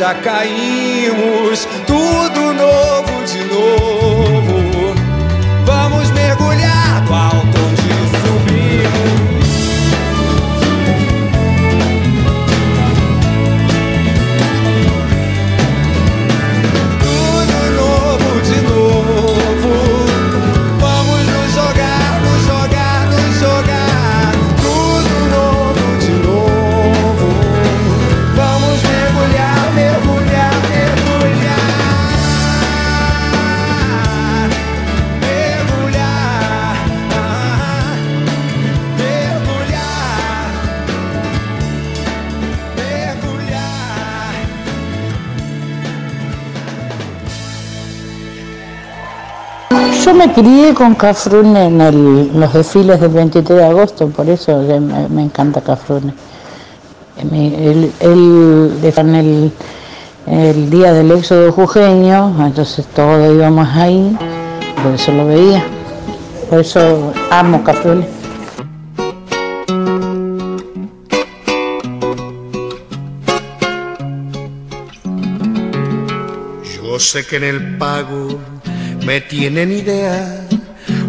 шака 0.02 0.41
crié 50.34 50.74
con 50.74 50.94
Cafrune 50.94 51.66
en 51.66 52.40
los 52.40 52.52
desfiles 52.52 53.00
del 53.00 53.10
23 53.10 53.58
de 53.58 53.64
agosto, 53.64 54.08
por 54.08 54.28
eso 54.28 54.62
me, 55.10 55.22
encanta 55.22 55.60
Cafrune. 55.60 56.12
Eh, 57.18 57.70
Él, 57.70 57.92
él 58.00 58.92
en 58.96 59.14
el, 59.14 59.52
el 60.26 60.70
día 60.70 60.92
del 60.92 61.10
éxodo 61.12 61.52
jujeño, 61.52 62.34
entonces 62.44 62.86
todos 62.94 63.34
íbamos 63.34 63.68
ahí, 63.68 64.16
por 64.82 64.92
eso 64.92 65.12
lo 65.12 65.26
veía. 65.26 65.64
Por 66.48 66.60
eso 66.60 67.12
amo 67.30 67.64
Cafrune. 67.64 68.06
Yo 76.76 76.98
sé 76.98 77.26
que 77.26 77.36
en 77.36 77.44
el 77.44 77.78
pago 77.78 78.38
me 79.04 79.20
tienen 79.20 79.72
idea, 79.72 80.46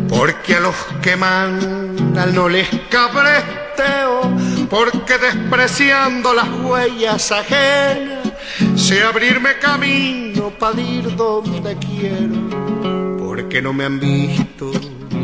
porque 0.09 0.55
a 0.55 0.59
los 0.59 0.75
que 1.01 1.15
mandan 1.15 2.33
no 2.33 2.49
les 2.49 2.67
cabresteo, 2.89 4.21
porque 4.69 5.17
despreciando 5.17 6.33
las 6.33 6.49
huellas 6.63 7.31
ajenas, 7.31 8.31
sé 8.75 9.03
abrirme 9.03 9.57
camino 9.59 10.49
para 10.57 10.81
ir 10.81 11.15
donde 11.15 11.77
quiero, 11.77 13.17
porque 13.19 13.61
no 13.61 13.73
me 13.73 13.85
han 13.85 13.99
visto 13.99 14.71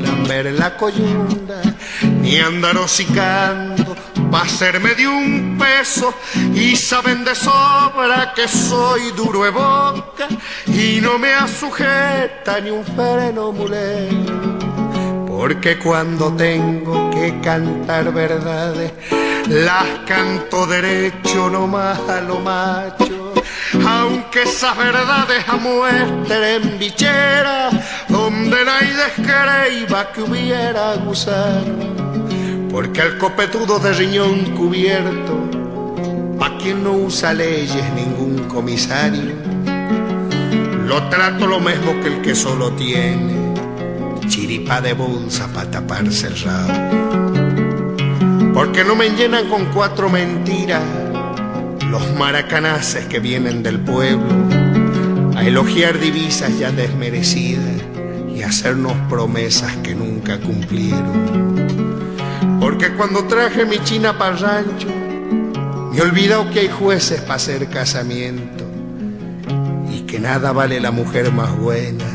lamber 0.01 0.53
la 0.53 0.77
coyunda, 0.77 1.61
ni 2.21 2.37
andar 2.37 2.77
hocicando 2.77 3.78
pa' 4.31 4.41
hacerme 4.41 4.95
de 4.95 5.07
un 5.07 5.57
peso 5.57 6.13
y 6.53 6.75
saben 6.75 7.23
de 7.23 7.35
sobra 7.35 8.33
que 8.35 8.47
soy 8.47 9.11
duro 9.11 9.43
de 9.43 9.49
boca 9.49 10.27
y 10.67 10.99
no 11.01 11.17
me 11.17 11.33
asujeta 11.33 12.59
ni 12.59 12.69
un 12.69 12.85
freno 12.85 13.51
mulero. 13.51 15.25
Porque 15.27 15.79
cuando 15.79 16.33
tengo 16.33 17.09
que 17.11 17.39
cantar 17.41 18.11
verdades 18.13 18.91
las 19.47 19.85
canto 20.05 20.67
derecho 20.67 21.49
nomás 21.49 21.99
a 22.07 22.21
lo 22.21 22.39
macho. 22.39 23.33
Aunque 23.87 24.43
esas 24.43 24.77
verdades 24.77 25.43
amuestren 25.47 26.77
bichera 26.77 27.69
donde 28.07 28.65
nadie 28.65 28.93
descreiba 28.93 30.11
que 30.11 30.21
hubiera 30.21 30.95
gusano 30.95 31.88
porque 32.69 33.01
al 33.01 33.17
copetudo 33.17 33.79
de 33.79 33.93
riñón 33.93 34.55
cubierto, 34.55 35.49
pa' 36.37 36.57
quien 36.57 36.83
no 36.83 36.93
usa 36.93 37.33
leyes 37.33 37.83
ningún 37.95 38.45
comisario, 38.47 39.33
lo 40.85 41.09
trato 41.09 41.47
lo 41.47 41.59
mismo 41.59 41.99
que 42.01 42.07
el 42.07 42.21
que 42.21 42.35
solo 42.35 42.71
tiene 42.73 43.53
chiripa 44.27 44.79
de 44.81 44.93
bolsa 44.93 45.47
para 45.47 45.71
taparse 45.71 46.27
el. 46.27 46.37
Porque 48.53 48.83
no 48.83 48.95
me 48.95 49.09
llenan 49.09 49.49
con 49.49 49.65
cuatro 49.73 50.09
mentiras 50.09 50.83
los 51.89 52.13
maracanaces 52.15 53.05
que 53.05 53.19
vienen 53.19 53.63
del 53.63 53.79
pueblo 53.79 54.27
a 55.35 55.45
elogiar 55.45 55.99
divisas 55.99 56.59
ya 56.59 56.71
desmerecidas 56.71 57.81
y 58.35 58.43
hacernos 58.43 58.93
promesas 59.09 59.75
que 59.77 59.95
nunca 59.95 60.39
cumplieron. 60.39 62.08
Porque 62.69 62.93
cuando 62.93 63.23
traje 63.23 63.65
mi 63.65 63.79
china 63.79 64.15
para 64.15 64.35
rancho, 64.35 64.89
me 65.91 65.97
he 65.97 66.01
olvidado 66.03 66.51
que 66.51 66.59
hay 66.59 66.67
jueces 66.67 67.19
para 67.21 67.33
hacer 67.33 67.67
casamiento 67.67 68.63
y 69.91 70.01
que 70.01 70.19
nada 70.19 70.51
vale 70.51 70.79
la 70.79 70.91
mujer 70.91 71.31
más 71.31 71.57
buena 71.57 72.05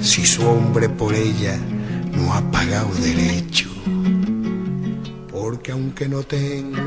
si 0.00 0.24
su 0.24 0.48
hombre 0.48 0.88
por 0.88 1.12
ella 1.12 1.58
no 2.14 2.32
ha 2.32 2.40
pagado 2.50 2.88
derecho. 2.94 3.68
Porque 5.30 5.72
aunque 5.72 6.08
no 6.08 6.22
tengo 6.22 6.80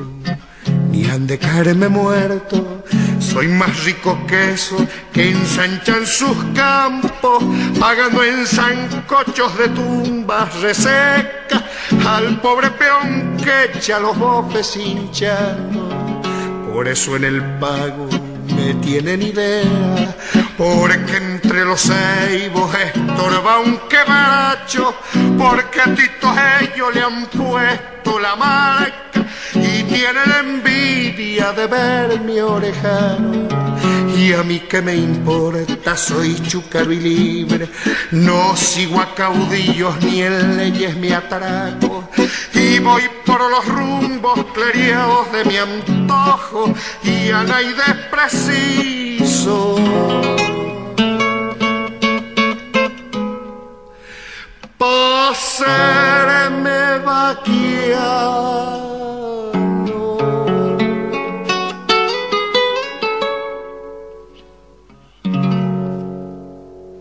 ni 0.90 1.06
han 1.06 1.28
de 1.28 1.38
caerme 1.38 1.90
muerto, 1.90 2.84
soy 3.24 3.48
más 3.48 3.84
rico 3.86 4.20
que 4.28 4.52
eso 4.52 4.76
que 5.12 5.32
ensanchan 5.32 6.06
sus 6.06 6.36
campos, 6.54 7.44
pagando 7.80 8.24
en 8.24 8.46
zancochos 8.46 9.58
de 9.58 9.70
tumbas 9.70 10.54
resecas 10.62 11.64
al 12.06 12.40
pobre 12.42 12.70
peón 12.72 13.38
que 13.44 13.78
echa 13.78 14.00
los 14.00 14.18
bofes 14.18 14.76
hinchando. 14.76 15.90
Por 16.74 16.88
eso 16.88 17.16
en 17.16 17.24
el 17.24 17.42
pago 17.60 18.10
me 18.56 18.74
tienen 18.76 19.22
idea, 19.22 20.16
porque 20.58 21.18
entre 21.18 21.66
los 21.66 21.82
ceibos 21.82 22.76
estorba 22.76 23.60
un 23.60 23.78
quebracho, 23.88 24.96
porque 25.38 25.82
a 25.82 25.96
Tito 25.96 26.34
ellos 26.62 26.94
le 26.94 27.02
han 27.02 27.26
puesto 27.28 28.20
la 28.20 28.36
marca 28.36 29.13
y 29.64 29.84
tienen 29.84 30.30
envidia 30.44 31.54
de 31.54 31.68
ver 31.68 32.20
mi 32.22 32.40
orejano. 32.40 33.48
Y 34.16 34.34
a 34.34 34.44
mí 34.44 34.60
que 34.60 34.82
me 34.82 34.96
importa, 34.96 35.98
soy 35.98 36.36
chúcaro 36.48 36.92
y 36.92 37.00
libre, 37.00 37.68
no 38.12 38.56
sigo 38.56 39.02
a 39.02 39.14
caudillos 39.14 40.02
ni 40.02 40.22
en 40.22 40.58
leyes 40.58 40.96
me 40.98 41.14
atraco, 41.14 42.10
y 42.54 42.80
voy 42.80 43.04
por 43.26 43.42
los 43.50 43.66
rumbos 43.66 44.40
cleriados 44.54 45.32
de 45.32 45.46
mi 45.46 45.58
antojo, 45.58 46.74
y 47.04 47.32
a 47.32 47.44
nadie 47.44 47.74
preciso. 48.12 49.76
Pa' 54.78 55.34
serme 55.36 57.00
vaquear. 57.04 58.83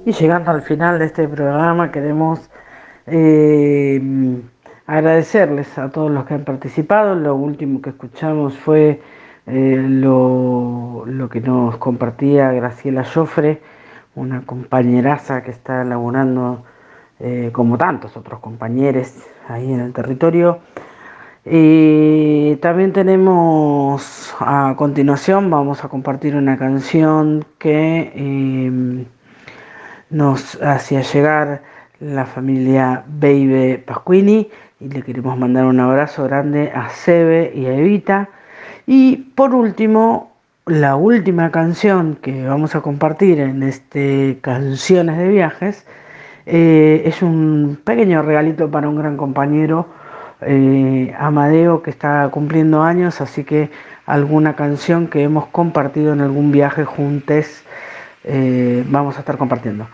Y 0.05 0.11
llegando 0.13 0.51
al 0.51 0.63
final 0.63 0.99
de 0.99 1.05
este 1.05 1.29
programa 1.29 1.93
queremos 1.93 2.51
eh, 3.07 4.03
agradecerles 4.85 5.79
a 5.79 5.91
todos 5.91 6.11
los 6.11 6.25
que 6.25 6.35
han 6.35 6.45
participado. 6.45 7.15
Lo 7.15 7.37
último 7.37 7.81
que 7.81 7.91
escuchamos 7.91 8.59
fue 8.59 9.01
eh, 9.47 9.77
lo, 9.89 11.05
que 11.31 11.41
nos 11.41 11.77
compartía 11.77 12.51
Graciela 12.51 13.05
Joffre, 13.05 13.63
una 14.17 14.43
compañeraza 14.45 15.45
que 15.45 15.53
está 15.53 15.85
laborando 15.85 16.65
eh, 17.21 17.51
como 17.53 17.79
tantos 17.79 18.17
otros 18.17 18.41
compañeros 18.41 19.15
ahí 19.49 19.73
en 19.73 19.79
el 19.79 19.93
territorio. 19.93 20.59
Y 21.45 22.57
también 22.57 22.93
tenemos 22.93 24.35
a 24.41 24.75
continuación, 24.77 25.49
vamos 25.49 25.85
a 25.85 25.89
compartir 25.89 26.35
una 26.35 26.57
canción 26.57 27.45
que 27.59 29.07
nos 30.13 30.61
hacía 30.63 31.01
llegar 31.01 31.63
la 32.01 32.27
familia 32.27 33.05
Baby 33.07 33.79
Pasquini 33.79 34.49
y 34.81 34.89
le 34.89 35.03
queremos 35.03 35.39
mandar 35.39 35.65
un 35.65 35.81
abrazo 35.81 36.25
grande 36.25 36.71
a 36.75 36.91
Sebe 36.91 37.53
y 37.55 37.67
a 37.67 37.75
Evita. 37.75 38.29
Y 38.87 39.17
por 39.35 39.55
último, 39.55 40.33
la 40.67 40.97
última 40.97 41.51
canción 41.51 42.17
que 42.17 42.47
vamos 42.47 42.75
a 42.75 42.81
compartir 42.81 43.41
en 43.41 43.63
este 43.63 44.39
Canciones 44.43 45.17
de 45.19 45.29
Viajes 45.29 45.87
eh, 46.47 47.03
es 47.07 47.23
un 47.23 47.79
pequeño 47.83 48.23
regalito 48.23 48.71
para 48.71 48.89
un 48.89 48.97
gran 48.97 49.17
compañero, 49.17 49.87
eh, 50.41 51.15
Amadeo, 51.19 51.83
que 51.83 51.91
está 51.91 52.29
cumpliendo 52.31 52.83
años, 52.83 53.21
así 53.21 53.45
que 53.45 53.71
alguna 54.07 54.57
canción 54.57 55.07
que 55.07 55.23
hemos 55.23 55.47
compartido 55.47 56.13
en 56.13 56.21
algún 56.21 56.51
viaje 56.51 56.85
juntos 56.85 57.63
eh, 58.25 58.85
vamos 58.87 59.17
a 59.17 59.21
estar 59.21 59.37
compartiendo. 59.37 59.87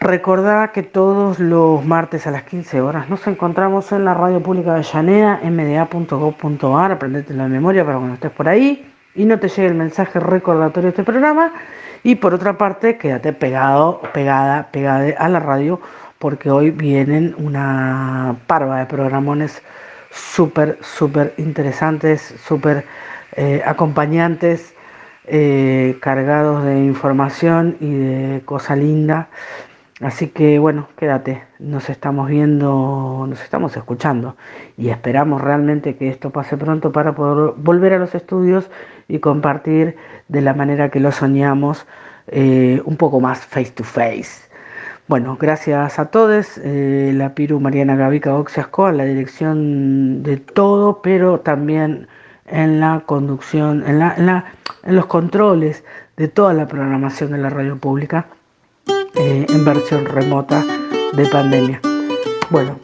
Recordá 0.00 0.72
que 0.72 0.82
todos 0.82 1.38
los 1.38 1.84
martes 1.84 2.26
a 2.26 2.32
las 2.32 2.42
15 2.42 2.80
horas 2.80 3.08
nos 3.08 3.24
encontramos 3.28 3.92
en 3.92 4.04
la 4.04 4.14
radio 4.14 4.42
pública 4.42 4.74
de 4.74 4.82
Llanea, 4.82 5.40
mda.gov.ar, 5.44 6.92
aprendete 6.92 7.32
la 7.34 7.46
memoria 7.46 7.84
para 7.84 7.98
cuando 7.98 8.14
estés 8.14 8.32
por 8.32 8.48
ahí 8.48 8.92
y 9.14 9.24
no 9.24 9.38
te 9.38 9.48
llegue 9.48 9.66
el 9.66 9.74
mensaje 9.74 10.18
recordatorio 10.18 10.88
de 10.88 10.90
este 10.90 11.04
programa. 11.04 11.52
Y 12.02 12.16
por 12.16 12.34
otra 12.34 12.58
parte, 12.58 12.96
quédate 12.98 13.32
pegado, 13.32 14.00
pegada, 14.12 14.72
pegada 14.72 15.14
a 15.18 15.28
la 15.28 15.38
radio, 15.38 15.80
porque 16.18 16.50
hoy 16.50 16.70
vienen 16.70 17.34
una 17.38 18.34
parva 18.48 18.80
de 18.80 18.86
programones 18.86 19.62
súper, 20.10 20.78
súper 20.82 21.32
interesantes, 21.36 22.34
súper 22.44 22.84
eh, 23.36 23.62
acompañantes, 23.64 24.74
eh, 25.34 25.96
cargados 26.00 26.62
de 26.62 26.84
información 26.84 27.78
y 27.80 27.90
de 27.90 28.42
cosa 28.44 28.76
linda. 28.76 29.30
Así 30.02 30.28
que 30.28 30.58
bueno, 30.58 30.88
quédate, 30.98 31.42
nos 31.58 31.88
estamos 31.88 32.28
viendo, 32.28 33.24
nos 33.26 33.42
estamos 33.42 33.74
escuchando 33.74 34.36
y 34.76 34.90
esperamos 34.90 35.40
realmente 35.40 35.96
que 35.96 36.08
esto 36.08 36.28
pase 36.30 36.58
pronto 36.58 36.92
para 36.92 37.14
poder 37.14 37.54
volver 37.56 37.94
a 37.94 37.98
los 37.98 38.14
estudios 38.14 38.70
y 39.08 39.20
compartir 39.20 39.96
de 40.28 40.42
la 40.42 40.52
manera 40.52 40.90
que 40.90 41.00
lo 41.00 41.12
soñamos 41.12 41.86
eh, 42.26 42.82
un 42.84 42.98
poco 42.98 43.18
más 43.18 43.38
face 43.40 43.70
to 43.70 43.84
face. 43.84 44.50
Bueno, 45.08 45.38
gracias 45.40 45.98
a 45.98 46.10
todos, 46.10 46.58
eh, 46.62 47.12
la 47.14 47.34
Piru 47.34 47.58
Mariana 47.58 47.96
Gavica 47.96 48.34
Oxiasco 48.34 48.84
a 48.84 48.92
la 48.92 49.04
dirección 49.04 50.22
de 50.22 50.36
todo, 50.36 51.00
pero 51.00 51.40
también 51.40 52.06
en 52.52 52.80
la 52.80 53.00
conducción, 53.06 53.82
en, 53.86 53.98
la, 53.98 54.14
en, 54.84 54.94
los 54.94 55.06
controles 55.06 55.84
de 56.16 56.28
toda 56.28 56.52
la 56.52 56.68
programación 56.68 57.32
de 57.32 57.38
la 57.38 57.48
radio 57.48 57.78
pública 57.78 58.26
eh, 59.14 59.46
en 59.48 59.64
versión 59.64 60.04
remota 60.04 60.62
de 61.14 61.26
pandemia. 61.26 61.80
Bueno, 62.50 62.78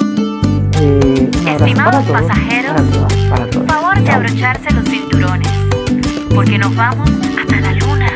eh, 0.80 1.30
Estimados 1.46 2.04
pasajeros, 2.06 2.80
por 3.52 3.66
favor 3.66 4.00
de 4.00 4.10
abrocharse 4.10 4.72
los 4.72 4.84
cinturones, 4.84 5.52
porque 6.34 6.58
nos 6.58 6.74
vamos 6.74 7.10
hasta 7.38 7.60
la 7.60 7.72
luna. 7.72 8.10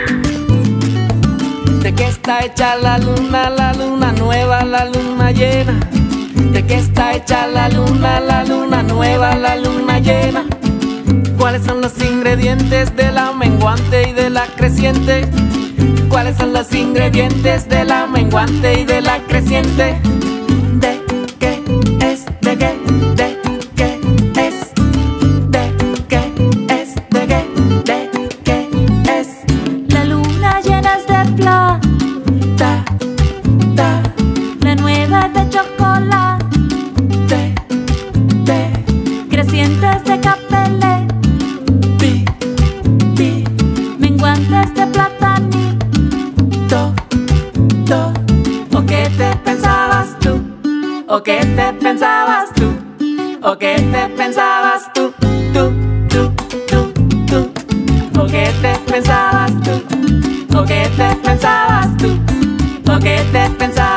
¿De 1.82 1.94
qué 1.94 2.06
está 2.06 2.44
hecha 2.46 2.76
la 2.76 2.96
luna, 2.96 3.50
la 3.50 3.74
luna 3.74 4.12
nueva, 4.12 4.64
la 4.64 4.86
luna 4.86 5.30
llena? 5.32 5.78
¿De 6.52 6.64
qué 6.64 6.76
está 6.76 7.14
hecha 7.14 7.46
la 7.46 7.68
luna, 7.68 8.20
la 8.20 8.44
luna 8.44 8.82
nueva, 8.82 9.34
la 9.34 9.56
luna 9.56 9.98
llena? 9.98 10.46
¿Cuáles 11.38 11.64
son 11.64 11.80
los 11.80 11.92
ingredientes 12.02 12.94
de 12.96 13.10
la 13.10 13.32
menguante 13.32 14.08
y 14.08 14.12
de 14.12 14.30
la 14.30 14.46
creciente? 14.46 15.28
¿Cuáles 16.08 16.36
son 16.36 16.52
los 16.52 16.72
ingredientes 16.74 17.68
de 17.68 17.84
la 17.84 18.06
menguante 18.06 18.80
y 18.80 18.84
de 18.84 19.00
la 19.00 19.18
creciente? 19.26 20.00
Te 51.62 51.72
pensabas 51.74 52.52
tú? 52.54 52.68
¿O 53.42 53.56
qué 53.56 53.74
te 53.92 54.08
pensabas 54.16 54.92
tú? 54.94 55.12
Tú, 55.54 55.72
tú, 56.08 56.32
tú, 56.68 56.92
tú. 57.28 58.20
¿O 58.20 58.26
qué 58.26 58.46
te 58.62 58.72
pensabas 58.90 59.52
tú? 59.62 60.58
¿O 60.58 60.64
qué 60.64 60.90
te 60.96 61.08
pensabas 61.24 61.96
tú? 61.98 62.08
¿O 62.92 62.98
qué 62.98 63.16
te 63.32 63.50
pensabas 63.50 63.91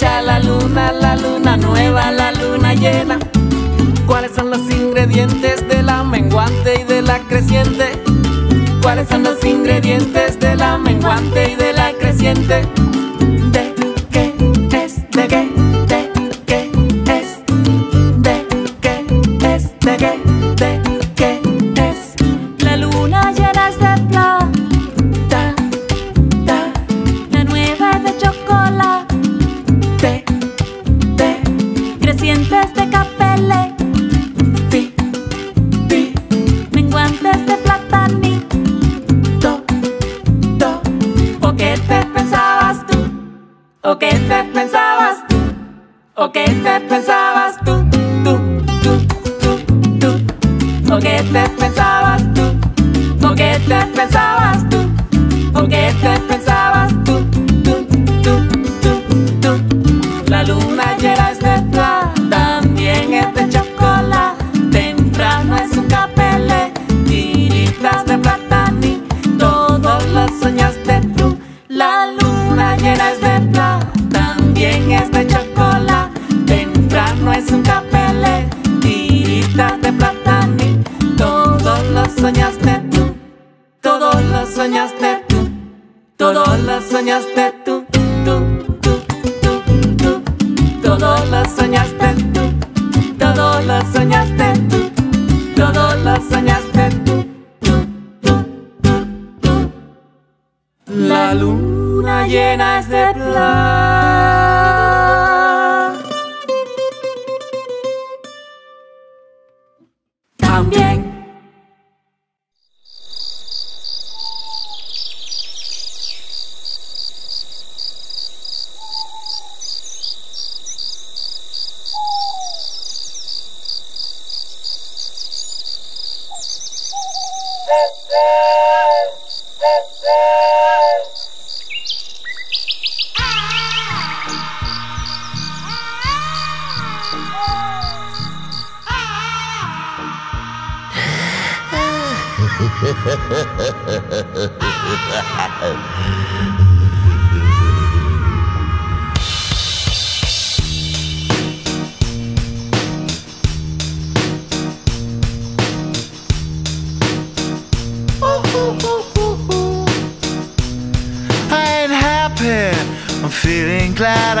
la 0.00 0.40
luna, 0.40 0.92
la 0.92 1.16
luna 1.16 1.56
nueva, 1.56 2.10
la 2.10 2.32
luna 2.32 2.74
llena? 2.74 3.18
¿Cuáles 4.06 4.32
son 4.34 4.50
los 4.50 4.60
ingredientes 4.70 5.66
de 5.68 5.82
la 5.82 6.02
menguante 6.02 6.80
y 6.80 6.84
de 6.84 7.02
la 7.02 7.20
creciente? 7.20 8.02
¿Cuáles 8.82 9.08
son 9.08 9.22
los 9.22 9.42
ingredientes 9.44 10.38
de 10.40 10.56
la 10.56 10.78
menguante 10.78 11.52
y 11.52 11.54
de 11.54 11.72
la 11.72 11.92
creciente? 11.92 12.62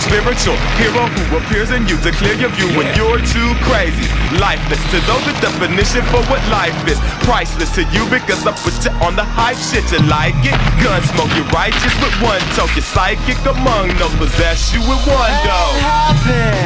spiritual. 0.00 0.56
Hero 0.80 1.06
who 1.06 1.36
appears 1.38 1.70
in 1.70 1.86
you 1.88 1.96
to 2.02 2.10
clear 2.12 2.34
your 2.34 2.50
view 2.56 2.68
when 2.76 2.88
you're 2.96 3.22
too 3.22 3.50
crazy. 3.64 4.06
Lifeless 4.38 4.82
to 4.92 4.98
those 5.08 5.24
the 5.26 5.34
definition 5.40 6.02
for 6.12 6.20
what 6.30 6.42
life 6.50 6.76
is. 6.88 6.98
Priceless 7.24 7.70
to 7.76 7.82
you 7.94 8.04
because 8.10 8.46
I 8.46 8.52
put 8.64 8.76
you 8.84 8.92
on 9.02 9.16
the 9.16 9.24
hype 9.24 9.58
shit. 9.58 9.86
You 9.92 10.02
like 10.08 10.36
it? 10.44 10.56
Gun 10.82 11.00
smoke, 11.14 11.32
you 11.36 11.44
righteous 11.54 11.94
with 12.02 12.14
one 12.22 12.42
toke. 12.54 12.74
You're 12.74 12.84
psychic 12.84 13.38
among 13.46 13.94
those 13.98 14.14
possess 14.16 14.72
you 14.72 14.80
with 14.80 15.02
one 15.06 15.34
go. 15.44 15.60
happy. 15.80 16.65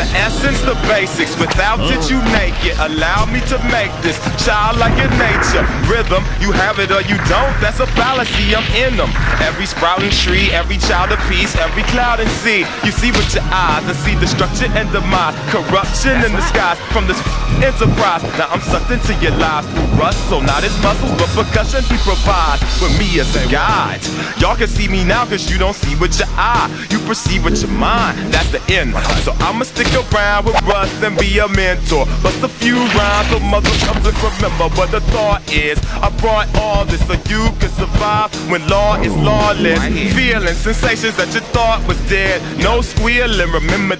The 0.00 0.08
essence, 0.16 0.56
the 0.64 0.72
basics. 0.88 1.36
Without 1.36 1.76
it, 1.92 2.08
you 2.08 2.24
naked. 2.32 2.72
Allow 2.80 3.28
me 3.28 3.44
to 3.52 3.60
make 3.68 3.92
this 4.00 4.16
childlike 4.40 4.96
in 4.96 5.12
nature. 5.20 5.60
Rhythm, 5.84 6.24
you 6.40 6.56
have 6.56 6.80
it 6.80 6.88
or 6.88 7.04
you 7.04 7.20
don't. 7.28 7.52
That's 7.60 7.84
a 7.84 7.86
fallacy. 8.00 8.56
I'm 8.56 8.64
in 8.72 8.96
them. 8.96 9.12
Every 9.44 9.68
sprouting 9.68 10.08
tree, 10.08 10.48
every 10.56 10.78
child 10.88 11.12
of 11.12 11.20
peace, 11.28 11.52
every 11.60 11.84
cloud 11.92 12.16
and 12.16 12.32
sea. 12.40 12.64
You 12.80 12.96
see 12.96 13.12
with 13.12 13.28
your 13.36 13.44
eyes 13.52 13.84
and 13.84 13.98
see 14.00 14.16
destruction 14.16 14.72
and 14.72 14.88
demise. 14.88 15.36
Corruption 15.52 16.16
in 16.24 16.32
the 16.32 16.40
skies 16.48 16.80
from 16.96 17.04
this 17.04 17.20
enterprise. 17.60 18.24
Now 18.40 18.48
I'm 18.48 18.64
sucked 18.72 18.88
into 18.88 19.12
your 19.20 19.36
lives 19.36 19.68
through 19.68 20.00
rust. 20.00 20.16
So 20.32 20.40
not 20.40 20.64
his 20.64 20.72
muscles, 20.80 21.12
but 21.20 21.28
percussion 21.36 21.84
he 21.84 22.00
provides 22.08 22.64
with 22.80 22.96
me 22.96 23.20
as 23.20 23.28
a 23.36 23.44
guide. 23.52 24.00
Y'all 24.40 24.56
can 24.56 24.64
see 24.68 24.88
me 24.88 25.04
now 25.04 25.28
cause 25.28 25.44
you 25.52 25.58
don't 25.60 25.76
see 25.76 25.92
with 26.00 26.16
your 26.16 26.32
eye. 26.40 26.72
You 26.88 26.96
perceive 27.04 27.44
with 27.44 27.60
your 27.60 27.76
mind. 27.76 28.16
That's 28.32 28.48
the 28.48 28.64
end. 28.72 28.96
So 29.28 29.36
I'ma 29.44 29.68
stick 29.68 29.89
around 29.94 30.46
with 30.46 30.60
Russ 30.62 30.90
and 31.02 31.16
be 31.18 31.38
a 31.38 31.48
mentor. 31.48 32.06
Bust 32.22 32.42
a 32.42 32.48
few 32.48 32.76
rhymes 32.76 33.28
so 33.30 33.38
motherfuckers 33.38 34.16
remember 34.22 34.68
what 34.76 34.90
the 34.90 35.00
thought 35.12 35.42
is. 35.52 35.78
I 35.92 36.10
brought 36.18 36.48
all 36.56 36.84
this 36.84 37.04
so 37.06 37.14
you 37.28 37.50
can 37.60 37.70
survive 37.70 38.30
when 38.50 38.66
law 38.68 38.96
is 39.00 39.14
lawless. 39.16 39.82
Feeling 40.14 40.54
sensations 40.54 41.16
that 41.16 41.32
you 41.34 41.40
thought 41.52 41.86
was 41.86 41.98
dead. 42.08 42.40
No 42.58 42.80
squealing, 42.80 43.50
remember. 43.52 43.96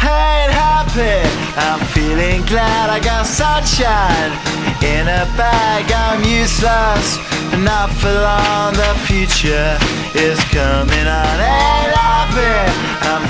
ain't 0.00 0.52
happy. 0.52 1.20
I'm 1.56 1.80
feeling 1.94 2.44
glad 2.46 2.90
I 2.90 3.00
got 3.00 3.26
sunshine 3.26 4.32
in 4.82 5.06
a 5.08 5.24
bag. 5.36 5.90
I'm 5.92 6.22
useless, 6.24 7.18
but 7.50 7.60
not 7.60 7.90
for 8.00 8.12
long. 8.12 8.74
The 8.74 8.94
future 9.06 9.76
is 10.14 10.38
coming 10.50 11.06
on. 11.06 11.34
Ain't 11.40 11.94
happy. 11.94 12.10
I'm 12.40 12.79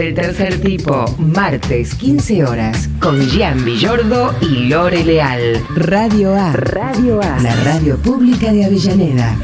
Del 0.00 0.14
tercer 0.14 0.58
tipo, 0.62 1.04
martes 1.18 1.94
15 1.94 2.44
horas, 2.46 2.88
con 3.00 3.20
Gian 3.20 3.62
Villordo 3.66 4.34
y 4.40 4.68
Lore 4.68 5.04
Leal. 5.04 5.62
Radio 5.76 6.34
A. 6.34 6.52
Radio 6.52 7.20
A. 7.20 7.38
La 7.40 7.54
radio 7.64 7.98
pública 7.98 8.50
de 8.50 8.64
Avellaneda. 8.64 9.36